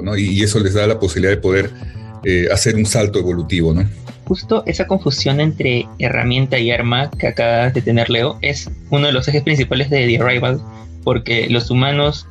[0.03, 0.17] ¿no?
[0.17, 1.71] Y, y eso les da la posibilidad de poder
[2.25, 3.89] eh, hacer un salto evolutivo, ¿no?
[4.31, 9.13] Justo esa confusión entre herramienta y arma que acabas de tener, Leo, es uno de
[9.13, 10.61] los ejes principales de The Arrival,
[11.03, 12.29] porque los humanos,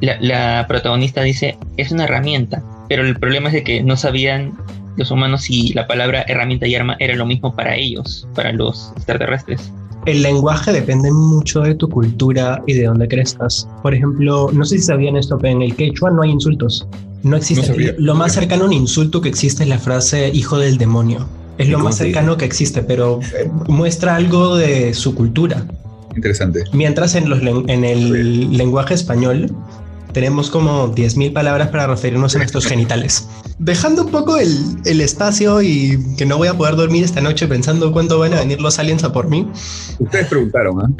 [0.00, 4.56] la, protagonista dice, es una herramienta, pero el problema es de que no sabían
[4.96, 8.94] los humanos si la palabra herramienta y arma era lo mismo para ellos, para los
[8.96, 9.70] extraterrestres.
[10.06, 13.68] El lenguaje depende mucho de tu cultura y de dónde crezcas.
[13.82, 16.88] Por ejemplo, no sé si sabían esto, pero en el quechua no hay insultos.
[17.24, 17.66] No existe.
[17.66, 17.94] No sabía.
[17.98, 21.26] lo más cercano a un insulto que existe es la frase hijo del demonio.
[21.58, 25.66] Es ¿Y lo más cercano que existe, pero eh, muestra algo de su cultura.
[26.14, 26.64] Interesante.
[26.72, 29.50] Mientras en, los en el lenguaje español
[30.12, 33.28] tenemos como 10.000 palabras para referirnos a nuestros genitales.
[33.58, 37.48] Dejando un poco el, el espacio y que no voy a poder dormir esta noche
[37.48, 39.48] pensando cuánto van a venir los aliens a por mí.
[39.98, 40.90] Ustedes preguntaron, ¿ah?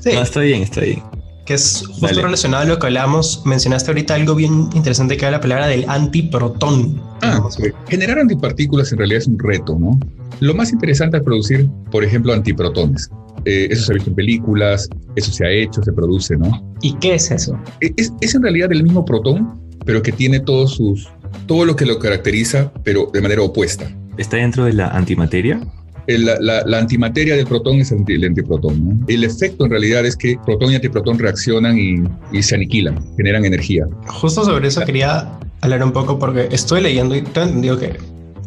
[0.00, 1.02] Sí, No, está bien, está bien.
[1.44, 2.22] Que es justo Dale.
[2.22, 3.42] relacionado a lo que hablábamos.
[3.44, 7.00] Mencionaste ahorita algo bien interesante que era la palabra del antiprotón.
[7.22, 7.40] Ah,
[7.88, 9.98] generar antipartículas en realidad es un reto, ¿no?
[10.40, 13.10] Lo más interesante es producir, por ejemplo, antiprotones.
[13.44, 16.74] Eh, eso se ha visto en películas, eso se ha hecho, se produce, ¿no?
[16.80, 17.58] ¿Y qué es eso?
[17.80, 21.08] E- Es, es en realidad el mismo protón, pero que tiene todos sus,
[21.46, 23.90] todo lo que lo caracteriza, pero de manera opuesta.
[24.16, 25.60] ¿Está dentro de la antimateria?
[26.06, 28.88] El- La, la- la antimateria del protón es el, anti- el antiprotón.
[29.00, 29.04] ¿no?
[29.08, 32.02] El efecto en realidad es que protón y antiprotón reaccionan y,
[32.36, 33.86] y se aniquilan, generan energía.
[34.08, 37.96] Justo sobre eso quería hablar un poco porque estoy leyendo y tengo entendido que,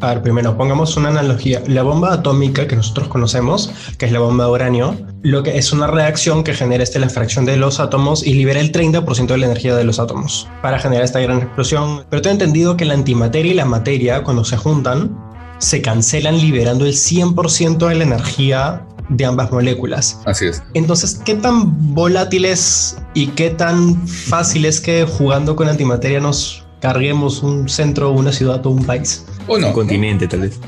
[0.01, 1.61] a ver, primero pongamos una analogía.
[1.67, 5.71] La bomba atómica que nosotros conocemos, que es la bomba de uranio, lo que es
[5.71, 9.37] una reacción que genera este, la fracción de los átomos y libera el 30% de
[9.37, 12.03] la energía de los átomos para generar esta gran explosión.
[12.09, 15.17] Pero tengo entendido que la antimateria y la materia, cuando se juntan,
[15.59, 20.19] se cancelan liberando el 100% de la energía de ambas moléculas.
[20.25, 20.63] Así es.
[20.73, 27.43] Entonces, ¿qué tan volátiles y qué tan fácil es que jugando con antimateria nos carguemos
[27.43, 29.25] un centro, una ciudad o un país?
[29.47, 29.67] O no.
[29.67, 30.59] Un continente, tal vez.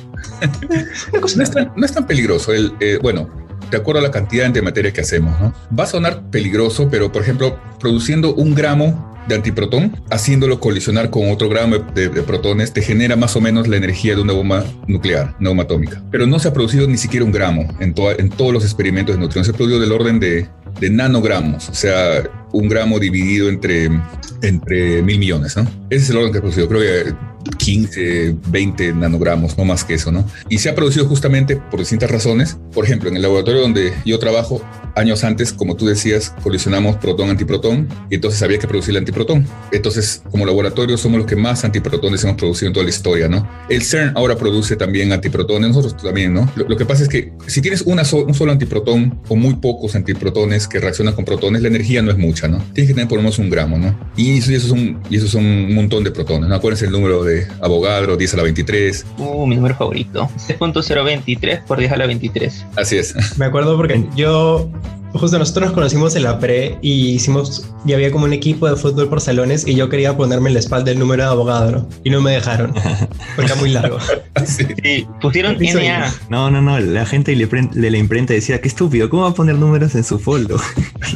[1.14, 2.54] no, es tan, no es tan peligroso.
[2.54, 3.30] El, eh, bueno,
[3.72, 5.54] de acuerdo a la cantidad de antimateria que hacemos, ¿no?
[5.78, 11.30] Va a sonar peligroso, pero por ejemplo, produciendo un gramo de antiprotón, haciéndolo colisionar con
[11.30, 15.36] otro gramo de, protones, te genera más o menos la energía de una bomba nuclear,
[15.40, 16.04] una bomba atómica.
[16.12, 19.20] Pero no se ha producido ni siquiera un gramo en, en todos los experimentos de
[19.20, 19.48] neutrinos.
[19.48, 20.48] Se ha producido del orden de,
[20.80, 23.90] de nanogramos, o sea, un gramo dividido entre,
[24.42, 25.64] entre mil millones, ¿no?
[25.90, 26.68] Ese es el orden que ha producido.
[26.68, 27.14] Creo que
[27.58, 30.26] 15, 20 nanogramos, no más que eso, ¿no?
[30.50, 32.58] Y se ha producido justamente por distintas razones.
[32.74, 34.62] Por ejemplo, en el laboratorio donde yo trabajo,
[34.98, 39.46] años antes, como tú decías, colisionamos protón-antiprotón y entonces había que producir el antiprotón.
[39.72, 43.48] Entonces, como laboratorio, somos los que más antiprotones hemos producido en toda la historia, ¿no?
[43.70, 46.52] El CERN ahora produce también antiprotones, nosotros también, ¿no?
[46.56, 49.56] Lo, lo que pasa es que si tienes una so, un solo antiprotón o muy
[49.56, 52.58] pocos antiprotones que reaccionan con protones, la energía no es mucha, ¿no?
[52.74, 53.98] Tienes que tener por lo menos un gramo, ¿no?
[54.16, 56.56] Y eso, y eso, son, y eso son un montón de protones, ¿no?
[56.56, 59.06] Acuérdense el número de Avogadro, 10 a la 23.
[59.18, 60.30] Uh, mi número favorito.
[60.38, 62.66] 6.023 por 10 a la 23.
[62.76, 63.16] Así es.
[63.38, 64.70] Me acuerdo porque yo
[65.14, 68.76] justo nosotros nos conocimos en la pre y hicimos, y había como un equipo de
[68.76, 72.10] fútbol por salones y yo quería ponerme en la espalda el número de abogado y
[72.10, 72.74] no me dejaron
[73.36, 73.98] porque era muy largo.
[74.46, 74.66] sí.
[74.84, 75.08] sí.
[75.22, 76.14] pusieron NA.
[76.30, 79.56] No, no, no, la gente de la imprenta decía, qué estúpido, ¿cómo va a poner
[79.56, 80.60] números en su foldo?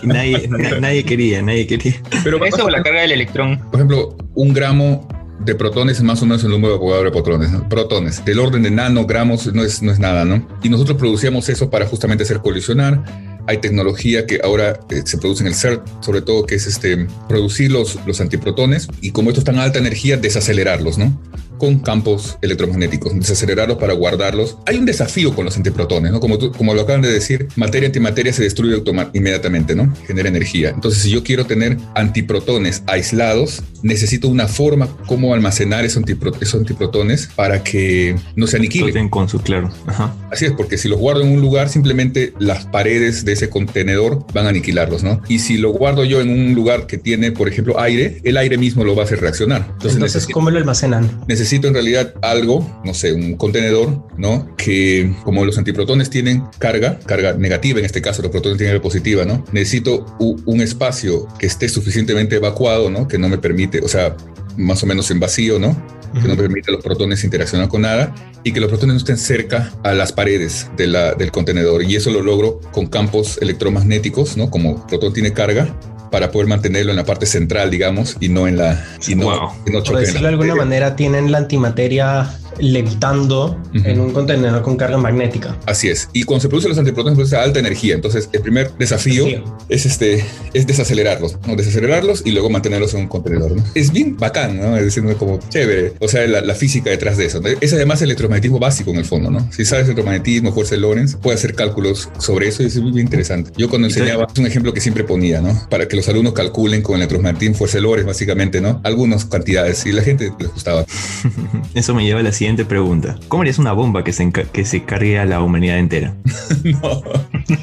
[0.03, 1.93] Y nadie, nadie quería, nadie quería.
[2.23, 3.59] Pero eso o la carga del electrón.
[3.69, 5.07] Por ejemplo, un gramo
[5.45, 7.67] de protones es más o menos el número de Avogadro de protones, ¿no?
[7.67, 10.47] protones, del orden de nanogramos no es, no es nada, ¿no?
[10.61, 13.03] Y nosotros producíamos eso para justamente hacer colisionar.
[13.47, 17.07] Hay tecnología que ahora eh, se produce en el CERT, sobre todo que es este,
[17.27, 21.19] producir los, los antiprotones y como estos están a alta energía, desacelerarlos, ¿no?
[21.61, 24.57] Con campos electromagnéticos, desacelerarlos para guardarlos.
[24.65, 26.19] Hay un desafío con los antiprotones, ¿no?
[26.19, 28.81] Como, tú, como lo acaban de decir, materia antimateria se destruye
[29.13, 29.93] inmediatamente, ¿no?
[30.07, 30.69] Genera energía.
[30.69, 36.61] Entonces, si yo quiero tener antiprotones aislados, necesito una forma como almacenar esos, antipro esos
[36.61, 39.09] antiprotones para que no se aniquilen.
[39.09, 39.71] con su claro.
[39.85, 40.15] Ajá.
[40.31, 44.25] Así es, porque si los guardo en un lugar, simplemente las paredes de ese contenedor
[44.33, 45.21] van a aniquilarlos, ¿no?
[45.29, 48.57] Y si lo guardo yo en un lugar que tiene, por ejemplo, aire, el aire
[48.57, 49.67] mismo lo va a hacer reaccionar.
[49.73, 51.21] Entonces, Entonces ¿cómo lo almacenan?
[51.27, 54.55] Necesito necesito en realidad algo, no sé, un contenedor, ¿no?
[54.55, 58.83] Que como los antiprotones tienen carga, carga negativa en este caso, los protones tienen carga
[58.83, 59.43] positiva, ¿no?
[59.51, 63.05] Necesito un espacio que esté suficientemente evacuado, ¿no?
[63.05, 64.15] Que no me permite, o sea,
[64.55, 65.75] más o menos en vacío, ¿no?
[66.13, 69.17] que no permite a los protones interaccionar con nada y que los protones no estén
[69.17, 71.83] cerca a las paredes de la, del contenedor.
[71.83, 74.49] Y eso lo logro con campos electromagnéticos, ¿no?
[74.49, 75.73] Como el protón tiene carga,
[76.11, 78.85] para poder mantenerlo en la parte central, digamos, y no en la...
[79.07, 79.51] Y no, wow.
[79.65, 82.29] y no Por decirlo de alguna manera, tienen la antimateria
[82.61, 83.85] levitando uh -huh.
[83.85, 85.57] en un contenedor con carga magnética.
[85.65, 86.09] Así es.
[86.13, 87.95] Y cuando se producen los antiprotones, se produce alta energía.
[87.95, 89.25] Entonces, el primer desafío
[89.69, 91.55] es, este, es desacelerarlos, ¿no?
[91.55, 93.63] Desacelerarlos y luego mantenerlos en un contenedor, ¿no?
[93.75, 94.77] Es bien bacán, ¿no?
[94.77, 95.93] Es decir, como chévere.
[95.99, 97.41] O sea, la, la física detrás de eso.
[97.41, 97.49] ¿no?
[97.59, 99.51] Es además el electromagnetismo básico en el fondo, ¿no?
[99.51, 103.51] Si sabes electromagnetismo, fuerza de Lorentz, puedes hacer cálculos sobre eso y es muy interesante.
[103.57, 105.67] Yo cuando enseñaba, es un ejemplo que siempre ponía, ¿no?
[105.69, 108.81] Para que los alumnos calculen con electromagnetismo, fuerza de Lorentz, básicamente, ¿no?
[108.83, 110.85] Algunas cantidades y la gente les gustaba.
[111.73, 113.17] eso me lleva a la siguiente pregunta.
[113.27, 116.15] ¿Cómo harías una bomba que se, que se cargue a la humanidad entera?
[116.63, 117.03] no.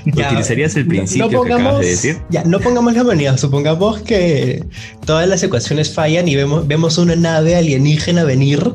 [0.07, 2.19] Ya, ¿Utilizarías el principio no pongamos, que acabas de decir?
[2.31, 3.37] Ya, no pongamos la humanidad.
[3.37, 4.65] Supongamos que
[5.05, 8.75] todas las ecuaciones fallan y vemos, vemos una nave alienígena venir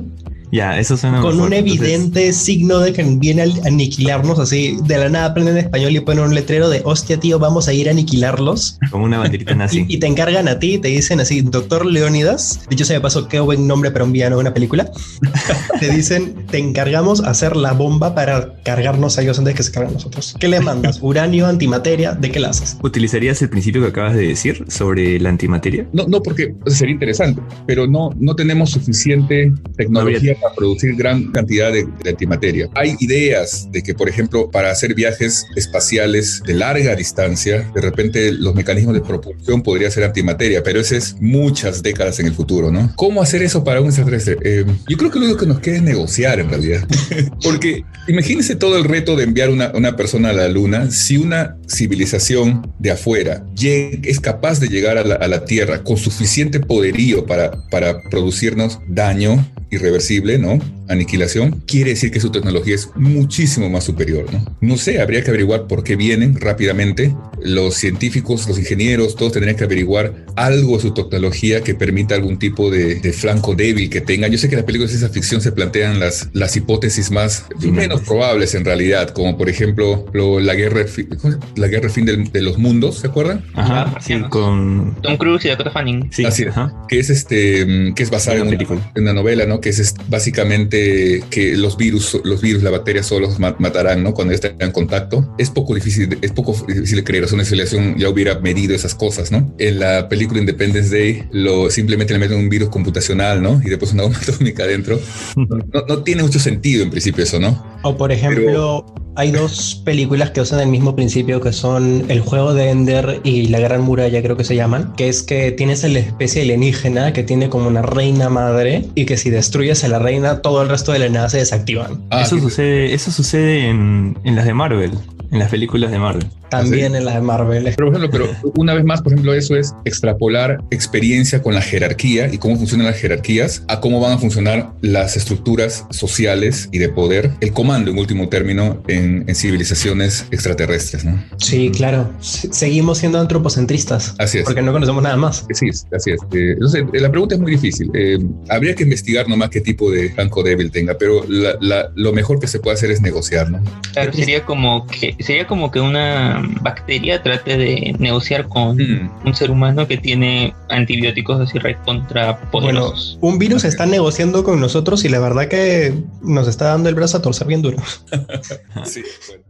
[0.54, 1.48] ya, eso suena Con mejor.
[1.48, 2.38] un evidente Entonces...
[2.38, 4.78] signo de que viene a aniquilarnos así.
[4.86, 7.88] De la nada aprenden español y ponen un letrero de hostia, tío, vamos a ir
[7.88, 8.78] a aniquilarlos.
[8.92, 9.80] Como una banderita nazi.
[9.88, 12.60] y, y, te encargan a ti, te dicen así, doctor Leónidas.
[12.70, 14.92] De hecho, se me pasó qué buen nombre para un villano de una película.
[15.80, 19.72] te dicen, te encargamos hacer la bomba para cargarnos a ellos antes de que se
[19.72, 20.36] carguen nosotros.
[20.40, 21.00] ¿Qué le mandas?
[21.02, 22.14] ¿Uranio, antimateria?
[22.14, 22.78] ¿De qué la haces?
[22.84, 25.88] ¿Utilizarías el principio que acabas de decir sobre la antimateria?
[25.94, 30.36] No, no, porque sería interesante, pero no, no tenemos suficiente tecnología.
[30.42, 32.70] No, para producir gran cantidad de, de, antimateria.
[32.76, 38.32] Hay ideas de que, por ejemplo, para hacer viajes espaciales de larga distancia, de repente
[38.32, 42.72] los mecanismos de propulsión podría ser antimateria, pero eso es muchas décadas en el futuro,
[42.72, 42.92] ¿no?
[42.96, 44.38] ¿Cómo hacer eso para un extraterrestre?
[44.44, 46.88] Eh, yo creo que lo único que nos queda es negociar en realidad,
[47.44, 51.58] porque imagínense todo el reto de enviar una, una persona a la Luna si una
[51.68, 57.26] civilización de afuera es capaz de llegar a la, a la Tierra con suficiente poderío
[57.26, 60.60] para, para producirnos daño irreversible, ¿no?
[60.90, 64.46] Aniquilación, quiere decir que su tecnología es muchísimo más superior, ¿no?
[64.62, 67.16] No sé, habría que averiguar por qué vienen rápidamente.
[67.42, 72.38] Los científicos, los ingenieros, todos tendrían que averiguar algo de su tecnología que permita algún
[72.38, 74.32] tipo de, de flanco débil que tengan.
[74.32, 77.46] Yo sé que en las películas de ciencia ficción se plantean las, las hipótesis más
[77.62, 81.90] menos probables en realidad, como por ejemplo lo- la guerra, fi- ¿cómo se- la guerra
[81.90, 83.46] fin del- de los mundos, ¿se acuerdan?
[83.54, 84.96] Ajá, sí, con...
[85.02, 86.10] Tom Cruise y Dakota Fanning.
[86.12, 86.50] Sí, Así es.
[86.50, 86.74] ajá.
[86.88, 88.58] que es este mm, que es basada en Una
[88.96, 89.60] en novela, ¿no?
[89.62, 94.14] Que es básicamente que los virus, los virus, la bacteria solos ma- matarán, ¿no?
[94.14, 95.36] Cuando estén en contacto.
[95.38, 97.26] Es poco difícil, es poco difícil de creer.
[97.26, 99.54] O sea, una civilización ya hubiera medido esas cosas, ¿no?
[99.60, 103.62] En la película Independence Day, lo simplemente le meten un virus computacional, ¿no?
[103.66, 104.98] Y después una bomba atómica adentro.
[105.36, 107.74] No, no tiene mucho sentido en principio eso, ¿no?
[107.84, 108.86] O por ejemplo,
[109.18, 113.48] hay dos películas que usan el mismo principio que son El juego de Ender y
[113.48, 117.12] La Gran Muralla, creo que se llaman, que es que tienes a la especie alienígena
[117.12, 120.70] que tiene como una reina madre y que si destruyes a la reina, todo el
[120.70, 122.04] resto de la nada se desactivan.
[122.12, 124.92] Ah, eso, sucede, eso sucede en, en las de Marvel,
[125.32, 126.28] en las películas de Marvel.
[126.50, 127.64] También en las de Marvel.
[127.76, 131.62] Pero, por ejemplo, pero una vez más, por ejemplo, eso es extrapolar experiencia con la
[131.64, 136.78] jerarquía y cómo funcionan las jerarquías a cómo van a funcionar las estructuras sociales y
[136.78, 141.24] de poder, el comando en último término en, en civilizaciones extraterrestres, ¿no?
[141.40, 142.12] Sí, claro.
[142.20, 144.14] Se- Seguimos siendo antropocentristas.
[144.20, 144.44] Así es.
[144.46, 145.46] Porque no conocemos nada más.
[145.54, 146.20] Sí, es- así es.
[146.34, 147.90] Eh, entonces, eh, la pregunta es muy difícil.
[147.96, 152.12] Eh, habría que investigar nomás qué tipo de banco débil tenga, pero la- la- lo
[152.14, 153.62] mejor que se puede hacer es negociar, ¿no?
[153.94, 159.12] Claro, sería como que sería como que una bacteria trate de negociar con Mm.
[159.26, 163.18] un ser humano que tiene antibióticos así re contra Bueno, poderosos.
[163.22, 167.18] un virus está negociando con nosotros y la verdad que nos está dando el brazo
[167.18, 167.78] a torcer bien duro.
[168.86, 169.44] Sí, bueno.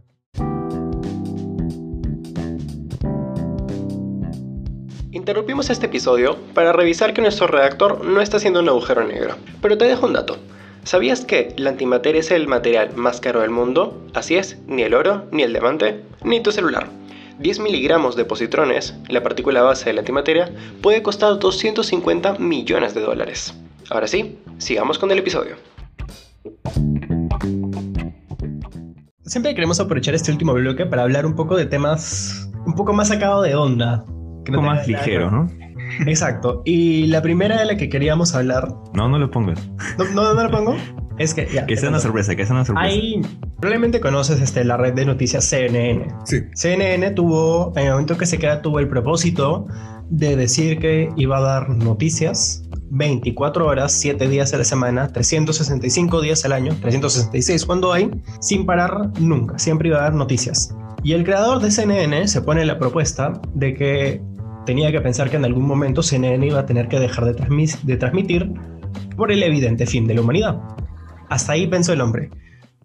[5.13, 9.35] Interrumpimos este episodio para revisar que nuestro reactor no está haciendo un agujero negro.
[9.61, 10.37] Pero te dejo un dato.
[10.85, 14.01] ¿Sabías que la antimateria es el material más caro del mundo?
[14.15, 16.87] Así es, ni el oro, ni el diamante, ni tu celular.
[17.37, 23.01] 10 miligramos de positrones, la partícula base de la antimateria, puede costar 250 millones de
[23.01, 23.53] dólares.
[23.91, 25.57] Ahora sí, sigamos con el episodio.
[29.25, 33.09] Siempre queremos aprovechar este último bloque para hablar un poco de temas un poco más
[33.09, 34.03] sacado de onda.
[34.43, 35.49] Poco más ligero, ¿no?
[36.07, 36.61] Exacto.
[36.65, 39.59] Y la primera de la que queríamos hablar, No, no lo pongas.
[39.97, 40.75] no, no, no lo pongo,
[41.17, 41.65] es que ya.
[41.65, 42.89] Que sea una sorpresa, que sea una sorpresa.
[42.89, 43.21] Ahí
[43.59, 46.07] probablemente conoces este, la red de noticias CNN.
[46.25, 46.41] Sí.
[46.53, 49.67] CNN tuvo, en el momento que se crea, tuvo el propósito
[50.09, 56.21] de decir que iba a dar noticias 24 horas, 7 días a la semana, 365
[56.21, 60.75] días al año, 366 cuando hay, sin parar nunca, siempre iba a dar noticias.
[61.03, 64.21] Y el creador de CNN se pone la propuesta de que
[64.65, 68.51] tenía que pensar que en algún momento CNN iba a tener que dejar de, transmitir
[69.15, 70.61] por el evidente fin de la humanidad.
[71.29, 72.29] Hasta ahí pensó el hombre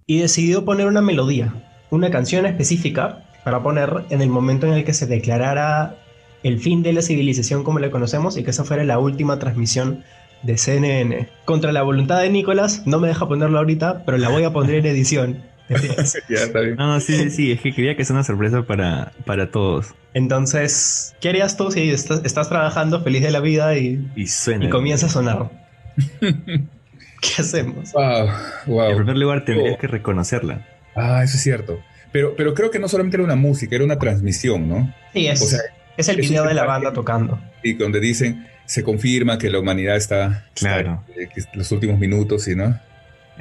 [0.07, 1.53] y decidió poner una melodía,
[1.91, 5.97] una canción específica para poner en el momento en el que se declarara
[6.43, 10.05] el fin de la civilización como la conocemos y que esa fuera la última transmisión
[10.43, 11.29] de CNN.
[11.45, 14.77] Contra la voluntad de Nicolás, no me deja ponerlo ahorita, pero la voy a poner
[14.77, 15.43] en edición.
[16.29, 16.77] Ya está bien.
[16.77, 19.95] No, sí, sí, sí, es que quería que sea una sorpresa para, para todos.
[20.15, 24.65] Entonces, ¿qué harías tú si estás, estás trabajando feliz de la vida y, Y suena.
[24.67, 25.51] y comienza a sonar?
[26.21, 27.93] ¿Qué hacemos?
[27.93, 28.29] Wow,
[28.67, 28.91] wow.
[28.91, 29.79] En primer lugar, tendrías Oh.
[29.79, 30.67] que reconocerla.
[30.95, 31.81] Ah, eso es cierto.
[32.13, 34.95] Pero, pero creo que no solamente era una música, era una transmisión, ¿no?
[35.13, 35.61] Sí, es, O sea,
[35.97, 37.39] es el es video de la banda tocando.
[37.63, 41.05] Y donde dicen, se confirma que la humanidad está, Claro.
[41.09, 42.79] está, eh, que los últimos minutos, ¿sí, no?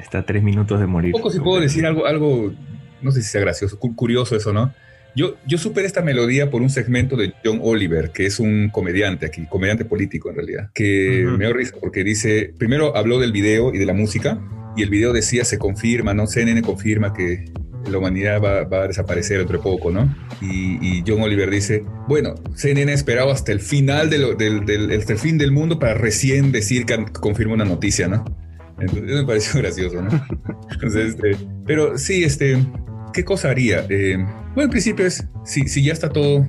[0.00, 1.14] Está a tres minutos de morir.
[1.14, 2.52] Un poco si puedo decir algo, algo,
[3.02, 4.72] no sé si sea gracioso, cu- curioso eso, ¿no?
[5.16, 9.26] Yo, yo supe esta melodía por un segmento de John Oliver, que es un comediante
[9.26, 11.38] aquí, comediante político en realidad, que Ujú.
[11.38, 14.38] me dio risa porque dice, primero habló del video y de la música,
[14.76, 16.26] y el video decía, se confirma, ¿no?
[16.28, 17.46] CNN confirma que
[17.90, 20.14] la humanidad va, va a desaparecer dentro de poco, ¿no?
[20.40, 24.64] Y, y John Oliver dice, bueno, CNN ha esperado hasta el final de lo- del,
[24.66, 28.24] del- hasta el fin del mundo para recién decir que confirma una noticia, ¿no?
[28.80, 30.10] Entonces, eso me pareció gracioso, ¿no?
[30.72, 31.36] Entonces, este,
[31.66, 32.58] pero sí, este,
[33.12, 33.84] ¿qué cosa haría?
[33.88, 34.16] Eh,
[34.54, 36.46] bueno, en principio es, si, si ya está todo,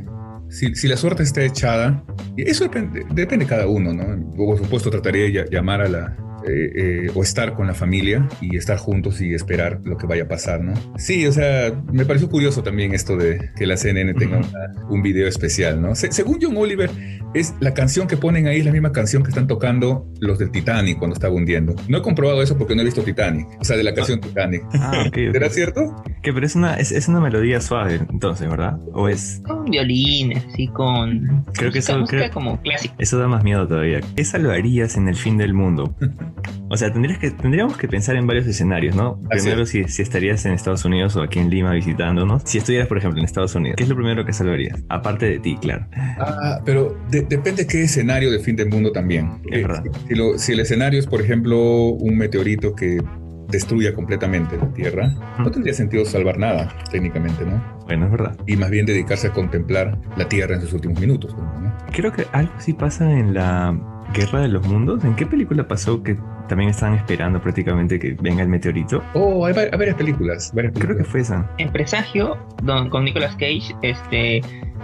[0.50, 2.04] si, si la suerte está echada,
[2.38, 4.32] eso depende, depende de cada uno, ¿no?
[4.36, 6.72] Por supuesto, trataría de lla- llamar a la, eh,
[7.08, 10.28] eh, o estar con la familia y estar juntos y esperar lo que vaya a
[10.28, 10.74] pasar, ¿no?
[10.98, 15.02] Sí, o sea, me pareció curioso también esto de que la CNN tenga una- un
[15.02, 15.96] video especial, ¿no?
[15.96, 16.90] Se- según John Oliver,
[17.34, 20.50] es la canción que ponen ahí, es la misma canción que están tocando los del
[20.52, 21.76] Titanic cuando estaba hundiendo.
[21.88, 24.64] No he comprobado eso porque no he visto Titanic, o sea, de la canción Titanic.
[24.74, 25.08] Ah, ok.
[25.08, 25.34] ok.
[25.34, 26.04] ¿Será cierto?
[26.24, 28.80] Que, pero es una, es, es una melodía suave, entonces, ¿verdad?
[28.94, 29.42] O es.
[29.46, 31.46] Con violines, así con.
[31.54, 32.96] Creo que eso- creo- como clásica.
[32.98, 34.02] Eso da más miedo todavía.
[34.16, 35.96] ¿Qué salvarías en el fin del mundo?
[36.70, 39.20] O sea, tendrías que, tendríamos que pensar en varios escenarios, ¿no?
[39.32, 42.44] Así Primero, si, si estarías en Estados Unidos o aquí en Lima visitándonos.
[42.46, 44.84] Si estuvieras, por ejemplo, en Estados Unidos, ¿qué es lo primero que salvarías?
[44.90, 45.86] Aparte de ti, claro.
[46.20, 49.42] Ah, pero de- depende qué escenario de fin del mundo también.
[49.52, 49.84] Es verdad.
[50.08, 51.58] Si, lo- si el escenario es, por ejemplo,
[51.90, 53.02] un meteorito que
[53.48, 57.60] destruya completamente la Tierra, no tendría sentido salvar nada, técnicamente, ¿no?
[57.88, 58.38] Bueno, es verdad.
[58.46, 61.76] Y más bien dedicarse a contemplar la Tierra en sus últimos minutos, ¿no?
[61.92, 63.76] Creo que algo así pasa en la
[64.14, 65.04] Guerra de los Mundos.
[65.04, 66.18] ¿En qué película pasó que
[66.50, 69.02] también estaban esperando prácticamente que venga el meteorito?
[69.14, 71.50] Oh, hay, hay varias películas, varias Creo que fue esa.
[71.58, 74.42] En Presagio, don, con Nicolas Cage, este,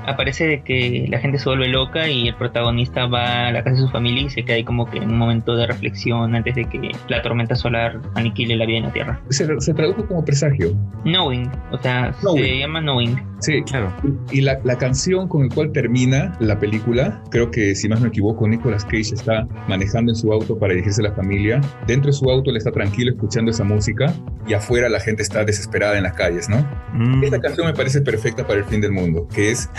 [0.07, 3.78] aparece de que la gente se vuelve loca y el protagonista va a la casa
[3.78, 6.55] de su familia y se queda ahí como que en un momento de reflexión antes
[6.55, 9.22] de que la tormenta solar aniquile la vida en la Tierra.
[9.30, 10.74] Se, se tradujo como presagio.
[11.03, 13.22] Knowing, o sea, se llama Knowing.
[13.39, 13.93] Sí, Claro.
[14.32, 18.05] Y la, la canción con la cual termina la película, creo que si más no
[18.05, 21.54] me equivoco, Nicolas Cage está manejando en su auto para dirigirse a la familia.
[21.87, 24.13] Dentro de su auto él está tranquilo escuchando esa música
[24.47, 26.57] y afuera la gente está desesperada en las calles, ¿no?
[26.93, 29.69] Mm, Esta canción me parece perfecta para el fin del mundo, que es,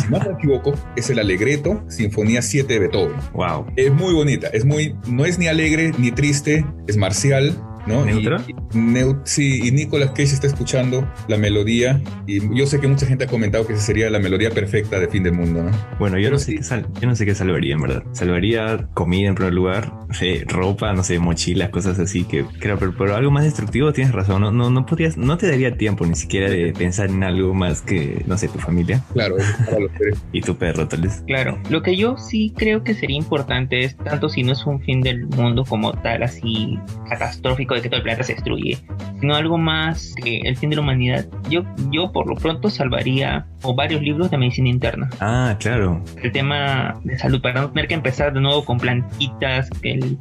[0.00, 3.16] si no me equivoco, es el Alegreto, Sinfonía 7 de Beethoven.
[3.34, 3.66] wow.
[3.76, 7.54] Es muy bonita, es muy, no es ni alegre ni triste, es marcial,
[7.86, 8.04] ¿no?
[8.04, 8.42] ¿Neutra?
[8.46, 13.06] y- neu- sí, y Nicolas Cage está escuchando la melodía y yo sé que mucha
[13.06, 15.70] gente ha comentado que esa sería la melodía perfecta de fin del mundo, ¿no?
[15.98, 16.56] Bueno, yo Pero no, sé sí.
[16.56, 18.02] qué sal- yo no sé qué salvaría, en verdad.
[18.12, 22.94] Salvaría comida en primer lugar, sé, ropa, no sé, mochilas, cosas así que creo, pero,
[22.96, 24.42] pero algo más destructivo tienes razón.
[24.42, 27.82] No, no, no podrías, no te daría tiempo ni siquiera de pensar en algo más
[27.82, 29.36] que, no sé, tu familia Claro,
[30.32, 31.22] y tu perro, tal vez.
[31.26, 34.80] Claro, lo que yo sí creo que sería importante es tanto si no es un
[34.80, 36.78] fin del mundo como tal, así
[37.08, 38.78] catastrófico de que todo el planeta se destruye,
[39.20, 41.26] sino algo más que el fin de la humanidad.
[41.50, 41.62] Yo,
[41.92, 45.08] yo por lo pronto salvaría o varios libros de medicina interna.
[45.20, 46.02] Ah, claro.
[46.22, 50.18] El tema de salud, para no tener que empezar de nuevo con plantitas, que el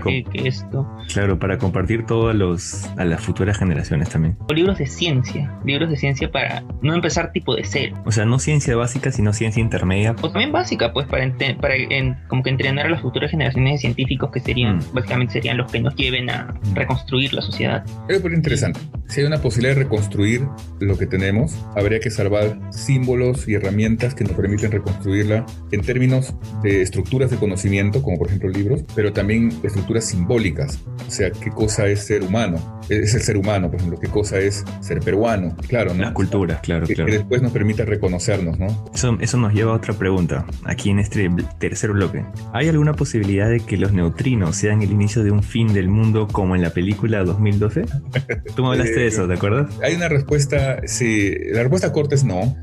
[0.00, 0.86] com- que esto.
[1.12, 4.36] Claro, para compartir todo a, los, a las futuras generaciones también.
[4.48, 7.96] O libros de ciencia, libros de ciencia para no empezar tipo de cero.
[8.04, 10.14] O sea, no ciencia básica, sino ciencia intermedia.
[10.22, 11.30] O también básica, pues, para,
[11.60, 14.80] para en- como que entrenar a las futuras generaciones de científicos que serían, Mm.
[14.92, 17.84] básicamente serían los que nos lleven a reconstruir la sociedad.
[18.08, 18.80] Es muy interesante.
[19.10, 20.46] Si hay una posibilidad de reconstruir
[20.78, 26.32] lo que tenemos, habría que salvar símbolos y herramientas que nos permiten reconstruirla en términos
[26.62, 30.78] de estructuras de conocimiento, como por ejemplo libros, pero también estructuras simbólicas.
[31.08, 32.80] O sea, qué cosa es ser humano.
[32.88, 35.56] Es el ser humano, por ejemplo, qué cosa es ser peruano.
[35.66, 36.02] Claro, ¿no?
[36.02, 37.12] Las culturas, claro, Que, que claro.
[37.12, 38.90] después nos permita reconocernos, ¿no?
[38.94, 42.24] Eso, eso nos lleva a otra pregunta, aquí en este tercer bloque.
[42.52, 46.28] ¿Hay alguna posibilidad de que los neutrinos sean el inicio de un fin del mundo
[46.28, 47.84] como en la película 2012?
[48.56, 49.78] Tú me hablaste de eso, ¿te acuerdas?
[49.82, 52.56] Hay una respuesta, sí, la respuesta corta es no.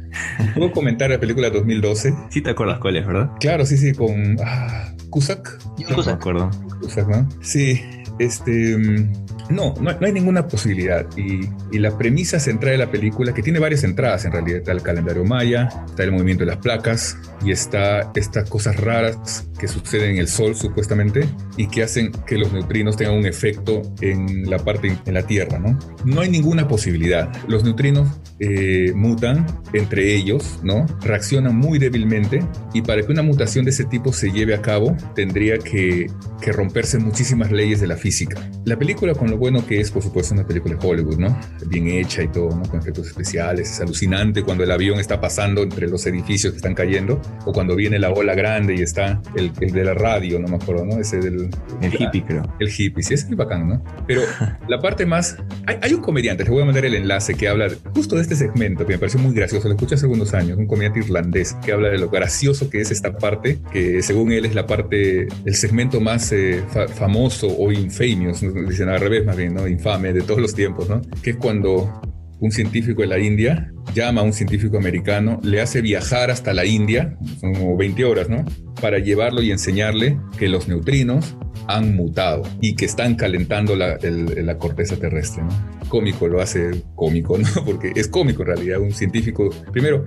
[0.55, 2.13] ¿Puedo comentar la película 2012?
[2.29, 3.31] Sí te acuerdas cuál es, ¿verdad?
[3.39, 5.59] Claro, sí, sí, con ah, Cusack.
[5.89, 6.51] No me acuerdo.
[6.79, 7.27] Cusack, ¿no?
[7.41, 7.81] Sí,
[8.19, 8.77] este...
[8.77, 11.05] mm, No, no, no hay ninguna posibilidad.
[11.15, 14.71] Y, y la premisa central de la película, que tiene varias entradas en realidad, está
[14.73, 19.67] el calendario maya, está el movimiento de las placas y está estas cosas raras que
[19.69, 21.21] suceden en el Sol supuestamente
[21.55, 25.59] y que hacen que los neutrinos tengan un efecto en la parte, en la Tierra,
[25.59, 25.79] ¿no?
[26.03, 27.31] No hay ninguna posibilidad.
[27.47, 28.09] Los neutrinos
[28.39, 30.85] eh, mutan entre ellos, ¿no?
[31.01, 32.39] Reaccionan muy débilmente
[32.73, 36.07] y para que una mutación de ese tipo se lleve a cabo tendría que,
[36.39, 38.39] que romperse muchísimas leyes de la física.
[38.65, 41.39] La película, con lo bueno que es, por supuesto, una película de Hollywood, ¿no?
[41.67, 42.63] Bien hecha y todo, ¿no?
[42.63, 43.71] Con efectos especiales.
[43.71, 47.75] Es alucinante cuando el avión está pasando entre los edificios que están cayendo o cuando
[47.75, 50.99] viene la ola grande y está el, el de la radio, no me acuerdo, ¿no?
[50.99, 51.49] Ese del...
[51.81, 52.43] El hippie, creo.
[52.59, 53.83] El hippie, sí, es muy bacán, ¿no?
[54.05, 54.21] Pero
[54.67, 55.37] la parte más...
[55.65, 58.35] Hay, hay un comediante, les voy a mandar el enlace, que habla justo de este
[58.47, 61.71] segmento, que me pareció muy gracioso, lo escuché hace algunos años, un comediante irlandés, que
[61.71, 65.55] habla de lo gracioso que es esta parte, que según él es la parte, el
[65.55, 69.67] segmento más eh, fa- famoso o infamous, dicen al revés más bien, ¿no?
[69.67, 71.01] Infame de todos los tiempos, ¿no?
[71.23, 72.01] Que es cuando
[72.39, 76.65] un científico de la India llama a un científico americano, le hace viajar hasta la
[76.65, 78.43] India, son como 20 horas, ¿no?
[78.81, 81.35] Para llevarlo y enseñarle que los neutrinos
[81.67, 85.49] han mutado y que están calentando la, el- la corteza terrestre, ¿no?
[85.89, 87.47] Cómico, lo hace cómico, ¿no?
[87.65, 90.05] Porque es cómico en realidad, un científico, primero,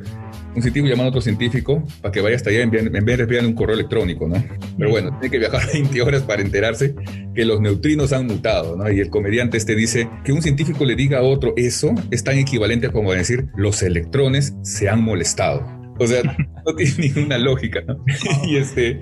[0.54, 3.46] un científico llamando a otro científico para que vaya hasta allá en vez de enviarle
[3.48, 4.42] un correo electrónico, ¿no?
[4.76, 6.94] Pero bueno, tiene que viajar 20 horas para enterarse
[7.34, 8.90] que los neutrinos han mutado, ¿no?
[8.90, 12.36] Y el comediante este dice que un científico le diga a otro eso es tan
[12.38, 15.64] equivalente a como decir los electrones se han molestado.
[15.98, 16.22] O sea,
[16.66, 18.02] no tiene ninguna lógica, ¿no?
[18.46, 18.98] y, este,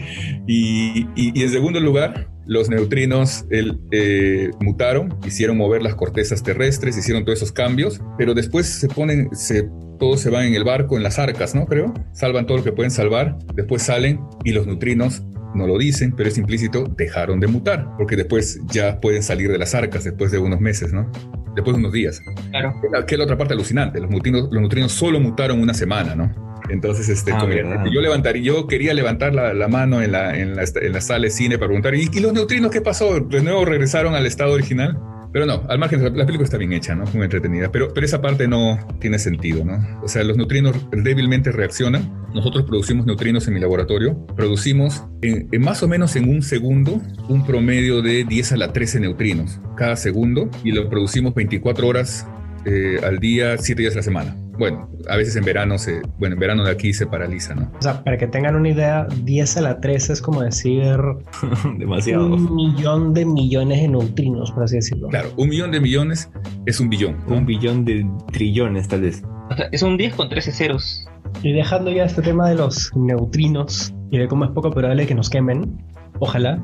[0.46, 6.42] y, y- y en segundo lugar, los neutrinos el, eh, mutaron, hicieron mover las cortezas
[6.42, 9.68] terrestres, hicieron todos esos cambios, pero después se ponen, se,
[9.98, 11.66] todos se van en el barco, en las arcas, ¿no?
[11.66, 11.92] Creo.
[12.12, 15.22] Salvan todo lo que pueden salvar, después salen y los neutrinos
[15.54, 19.58] no lo dicen, pero es implícito, dejaron de mutar, porque después ya pueden salir de
[19.58, 21.10] las arcas después de unos meses, ¿no?
[21.54, 22.20] Después de unos días.
[22.50, 22.74] Claro.
[23.06, 26.47] Que es la otra parte alucinante, los neutrinos, los neutrinos solo mutaron una semana, ¿no?
[26.68, 27.84] Entonces, este, Ah, verdad.
[27.92, 31.24] yo levantaría, yo quería levantar la, la mano en la, en, la, en la sala
[31.24, 33.20] de cine para preguntar, ¿y, y los neutrinos qué pasó?
[33.20, 34.98] ¿De nuevo regresaron al estado original?
[35.30, 37.04] Pero no, al margen, la película está bien hecha, ¿no?
[37.12, 39.78] Muy entretenida, pero, pero esa parte no tiene sentido, ¿no?
[40.02, 42.10] O sea, los neutrinos débilmente reaccionan.
[42.34, 44.26] Nosotros producimos neutrinos en mi laboratorio.
[44.36, 48.72] Producimos en, en más o menos en un segundo un promedio de 10 a la
[48.72, 52.26] 13 neutrinos cada segundo y lo producimos 24 horas
[52.64, 54.36] eh, al día, 7 días a la semana.
[54.58, 57.70] Bueno, a veces en verano se, bueno, en verano de aquí se paraliza, ¿no?
[57.78, 60.96] O sea, para que tengan una idea, 10 a la 13 es como decir
[61.78, 62.26] Demasiado.
[62.26, 65.08] un millón de millones de neutrinos, por así decirlo.
[65.08, 66.30] Claro, un millón de millones
[66.66, 67.16] es un billón.
[67.28, 67.36] ¿no?
[67.36, 69.22] Un billón de trillones, tal vez.
[69.50, 71.06] O sea, es un 10 con 13 ceros.
[71.42, 75.14] Y dejando ya este tema de los neutrinos y de cómo es poco probable que
[75.14, 75.78] nos quemen,
[76.18, 76.60] ojalá.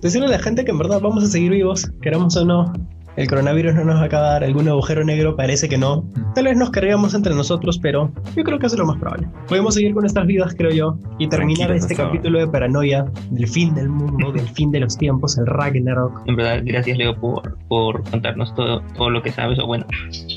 [0.00, 2.72] Decirle a la gente que en verdad vamos a seguir vivos, queramos o no.
[3.20, 6.08] El coronavirus no nos va a acabar, algún agujero negro parece que no.
[6.34, 9.28] Tal vez nos cargamos entre nosotros, pero yo creo que eso es lo más probable.
[9.46, 13.46] Podemos seguir con nuestras vidas, creo yo, y terminar Tranquilos este capítulo de paranoia del
[13.46, 16.22] fin del mundo, del fin de los tiempos, el Ragnarok.
[16.28, 19.84] En verdad, gracias Leo por, por contarnos todo, todo lo que sabes, o bueno,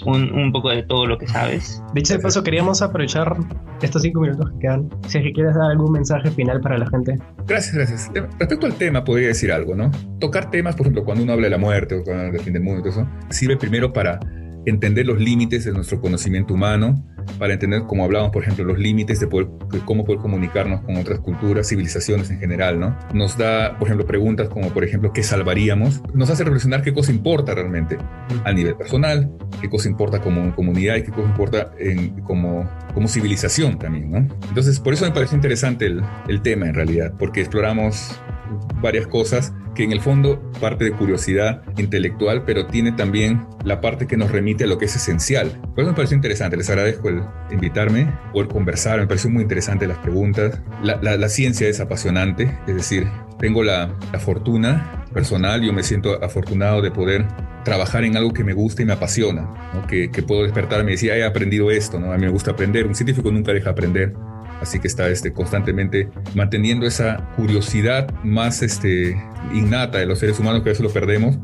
[0.05, 1.81] un, un poco de todo lo que sabes.
[1.93, 3.38] De hecho, de paso, queríamos aprovechar
[3.81, 4.89] estos cinco minutos que quedan.
[5.07, 7.17] Si es que quieres dar algún mensaje final para la gente.
[7.47, 8.11] Gracias, gracias.
[8.13, 9.89] Eh, Respecto al tema, podría decir algo, ¿no?
[10.19, 12.53] Tocar temas, por ejemplo, cuando uno habla de la muerte o cuando habla del fin
[12.53, 14.19] del mundo eso, sirve primero para
[14.65, 17.03] entender los límites de nuestro conocimiento humano,
[17.39, 20.97] para entender, como hablábamos, por ejemplo, los límites de, poder, de cómo poder comunicarnos con
[20.97, 22.97] otras culturas, civilizaciones en general, ¿no?
[23.13, 26.01] Nos da, por ejemplo, preguntas como, por ejemplo, ¿qué salvaríamos?
[26.13, 27.97] Nos hace reflexionar qué cosa importa realmente
[28.43, 33.07] a nivel personal, qué cosa importa como comunidad y qué cosa importa en, como, como
[33.07, 34.17] civilización también, ¿no?
[34.49, 38.19] Entonces, por eso me pareció interesante el, el tema en realidad, porque exploramos
[38.81, 44.05] varias cosas que en el fondo parte de curiosidad intelectual, pero tiene también la parte
[44.05, 45.59] que nos remite a lo que es esencial.
[45.75, 49.97] Por me pareció interesante, les agradezco el invitarme, poder conversar, me pareció muy interesante las
[49.97, 50.61] preguntas.
[50.83, 53.07] La, la- ciencia es apasionante, es decir,
[53.39, 57.25] tengo la, la fortuna personal, yo me siento afortunado de poder
[57.63, 61.11] trabajar en algo que me gusta y me apasiona, que, que puedo despertarme y decir,
[61.11, 62.11] "Ah, he aprendido esto, ¿no?
[62.11, 64.13] a mí me gusta aprender, un científico nunca deja aprender,
[64.62, 69.18] así que está este, constantemente manteniendo esa curiosidad más este,
[69.54, 71.38] innata de los seres humanos que a veces lo perdemos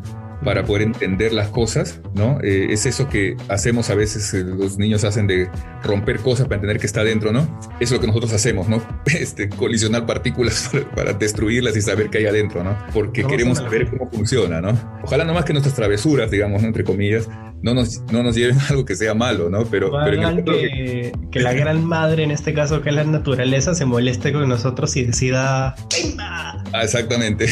[0.44, 2.40] para poder entender las cosas, ¿no?
[2.42, 5.50] Eh, es eso que hacemos a veces, eh, los niños hacen de
[5.84, 7.60] romper cosas para entender que está dentro, ¿no?
[7.80, 8.82] Es lo que nosotros hacemos, ¿no?
[9.20, 12.78] Este, colisionar partículas para, para destruirlas y saber qué hay adentro, ¿no?
[12.94, 14.70] Porque queremos saber cómo funciona, ¿no?
[15.04, 16.68] Ojalá no más que nuestras travesuras, digamos, ¿no?
[16.68, 17.28] entre comillas,
[17.62, 19.66] no nos, no nos lleven a algo que sea malo, ¿no?
[19.66, 23.76] Pero, en que- que, que la gran madre, en este caso que es la naturaleza,
[23.76, 25.76] se moleste con nosotros y decida...
[25.92, 26.64] "Venga".
[26.74, 27.48] Ah, exactamente.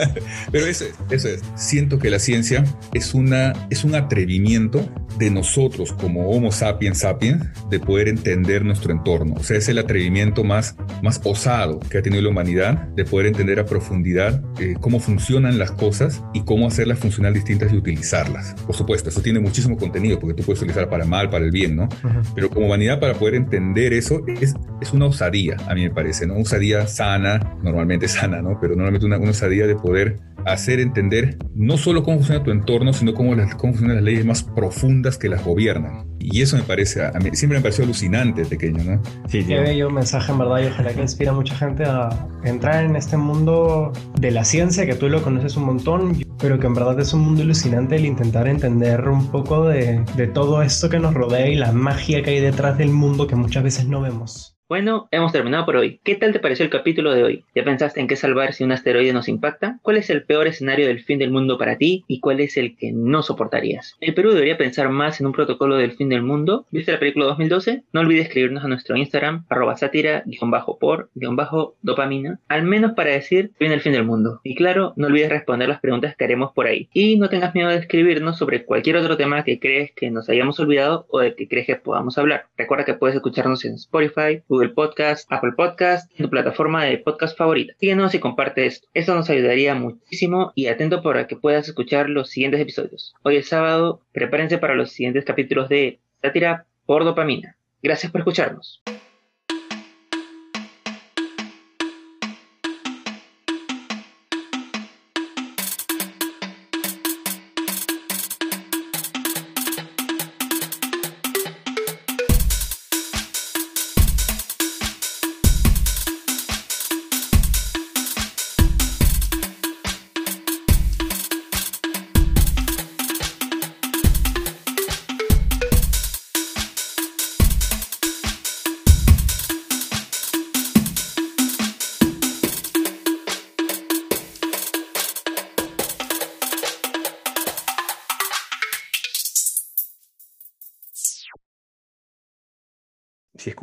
[0.52, 1.42] Pero eso es, eso es.
[1.54, 4.86] Siento que la ciencia es, una, es un atrevimiento
[5.18, 9.34] de nosotros como Homo sapiens sapiens de poder entender nuestro entorno.
[9.38, 13.26] O sea, es el atrevimiento más, más osado que ha tenido la humanidad de poder
[13.26, 18.54] entender a profundidad eh, cómo funcionan las cosas y cómo hacerlas funcionar distintas y utilizarlas.
[18.66, 21.76] Por supuesto, eso tiene muchísimo contenido porque tú puedes utilizar para mal, para el bien,
[21.76, 21.88] ¿no?
[22.34, 26.26] Pero como humanidad, para poder entender eso, es, es una osadía, a mí me parece,
[26.26, 26.34] ¿no?
[26.34, 28.58] Una osadía sana, normalmente sana, ¿no?
[28.60, 32.92] Pero normalmente una, una osadía de poder hacer entender no solo cómo funciona tu entorno,
[32.92, 36.06] sino cómo, las, cómo funcionan las leyes más profundas que las gobiernan.
[36.20, 39.02] Y eso me parece, a mí siempre me pareció alucinante de pequeño, ¿no?
[39.28, 39.44] Sí.
[39.44, 42.10] Qué bello mensaje, en verdad, y ojalá que inspire a mucha gente a
[42.44, 46.66] entrar en este mundo de la ciencia, que tú lo conoces un montón, pero que
[46.66, 50.88] en verdad es un mundo alucinante el intentar entender un poco de, de todo esto
[50.88, 54.00] que nos rodea y la magia que hay detrás del mundo que muchas veces no
[54.00, 54.57] vemos.
[54.68, 55.98] Bueno, hemos terminado por hoy.
[56.04, 57.44] ¿Qué tal te pareció el capítulo de hoy?
[57.54, 59.78] ¿Ya pensaste en qué salvar si un asteroide nos impacta?
[59.80, 62.76] ¿Cuál es el peor escenario del fin del mundo para ti y cuál es el
[62.76, 63.96] que no soportarías?
[64.02, 66.66] ¿El Perú debería pensar más en un protocolo del fin del mundo?
[66.70, 67.84] ¿Viste la película 2012?
[67.94, 72.64] No olvides escribirnos a nuestro Instagram, arroba sátira, guion bajo por, guion bajo dopamina, al
[72.64, 74.40] menos para decir viene el fin del mundo.
[74.44, 76.90] Y claro, no olvides responder las preguntas que haremos por ahí.
[76.92, 80.60] Y no tengas miedo de escribirnos sobre cualquier otro tema que crees que nos hayamos
[80.60, 82.48] olvidado o del que crees que podamos hablar.
[82.58, 87.74] Recuerda que puedes escucharnos en Spotify, Podcast, Apple Podcast, tu plataforma de podcast favorita.
[87.78, 88.88] Síguenos y comparte esto.
[88.94, 93.14] Esto nos ayudaría muchísimo y atento para que puedas escuchar los siguientes episodios.
[93.22, 97.56] Hoy es sábado, prepárense para los siguientes capítulos de Sátira por Dopamina.
[97.80, 98.82] Gracias por escucharnos.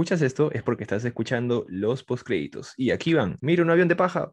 [0.06, 2.76] Escuchas esto es porque estás escuchando los postcréditos.
[2.78, 3.40] Y aquí van.
[3.42, 4.24] Mira un avión de paja.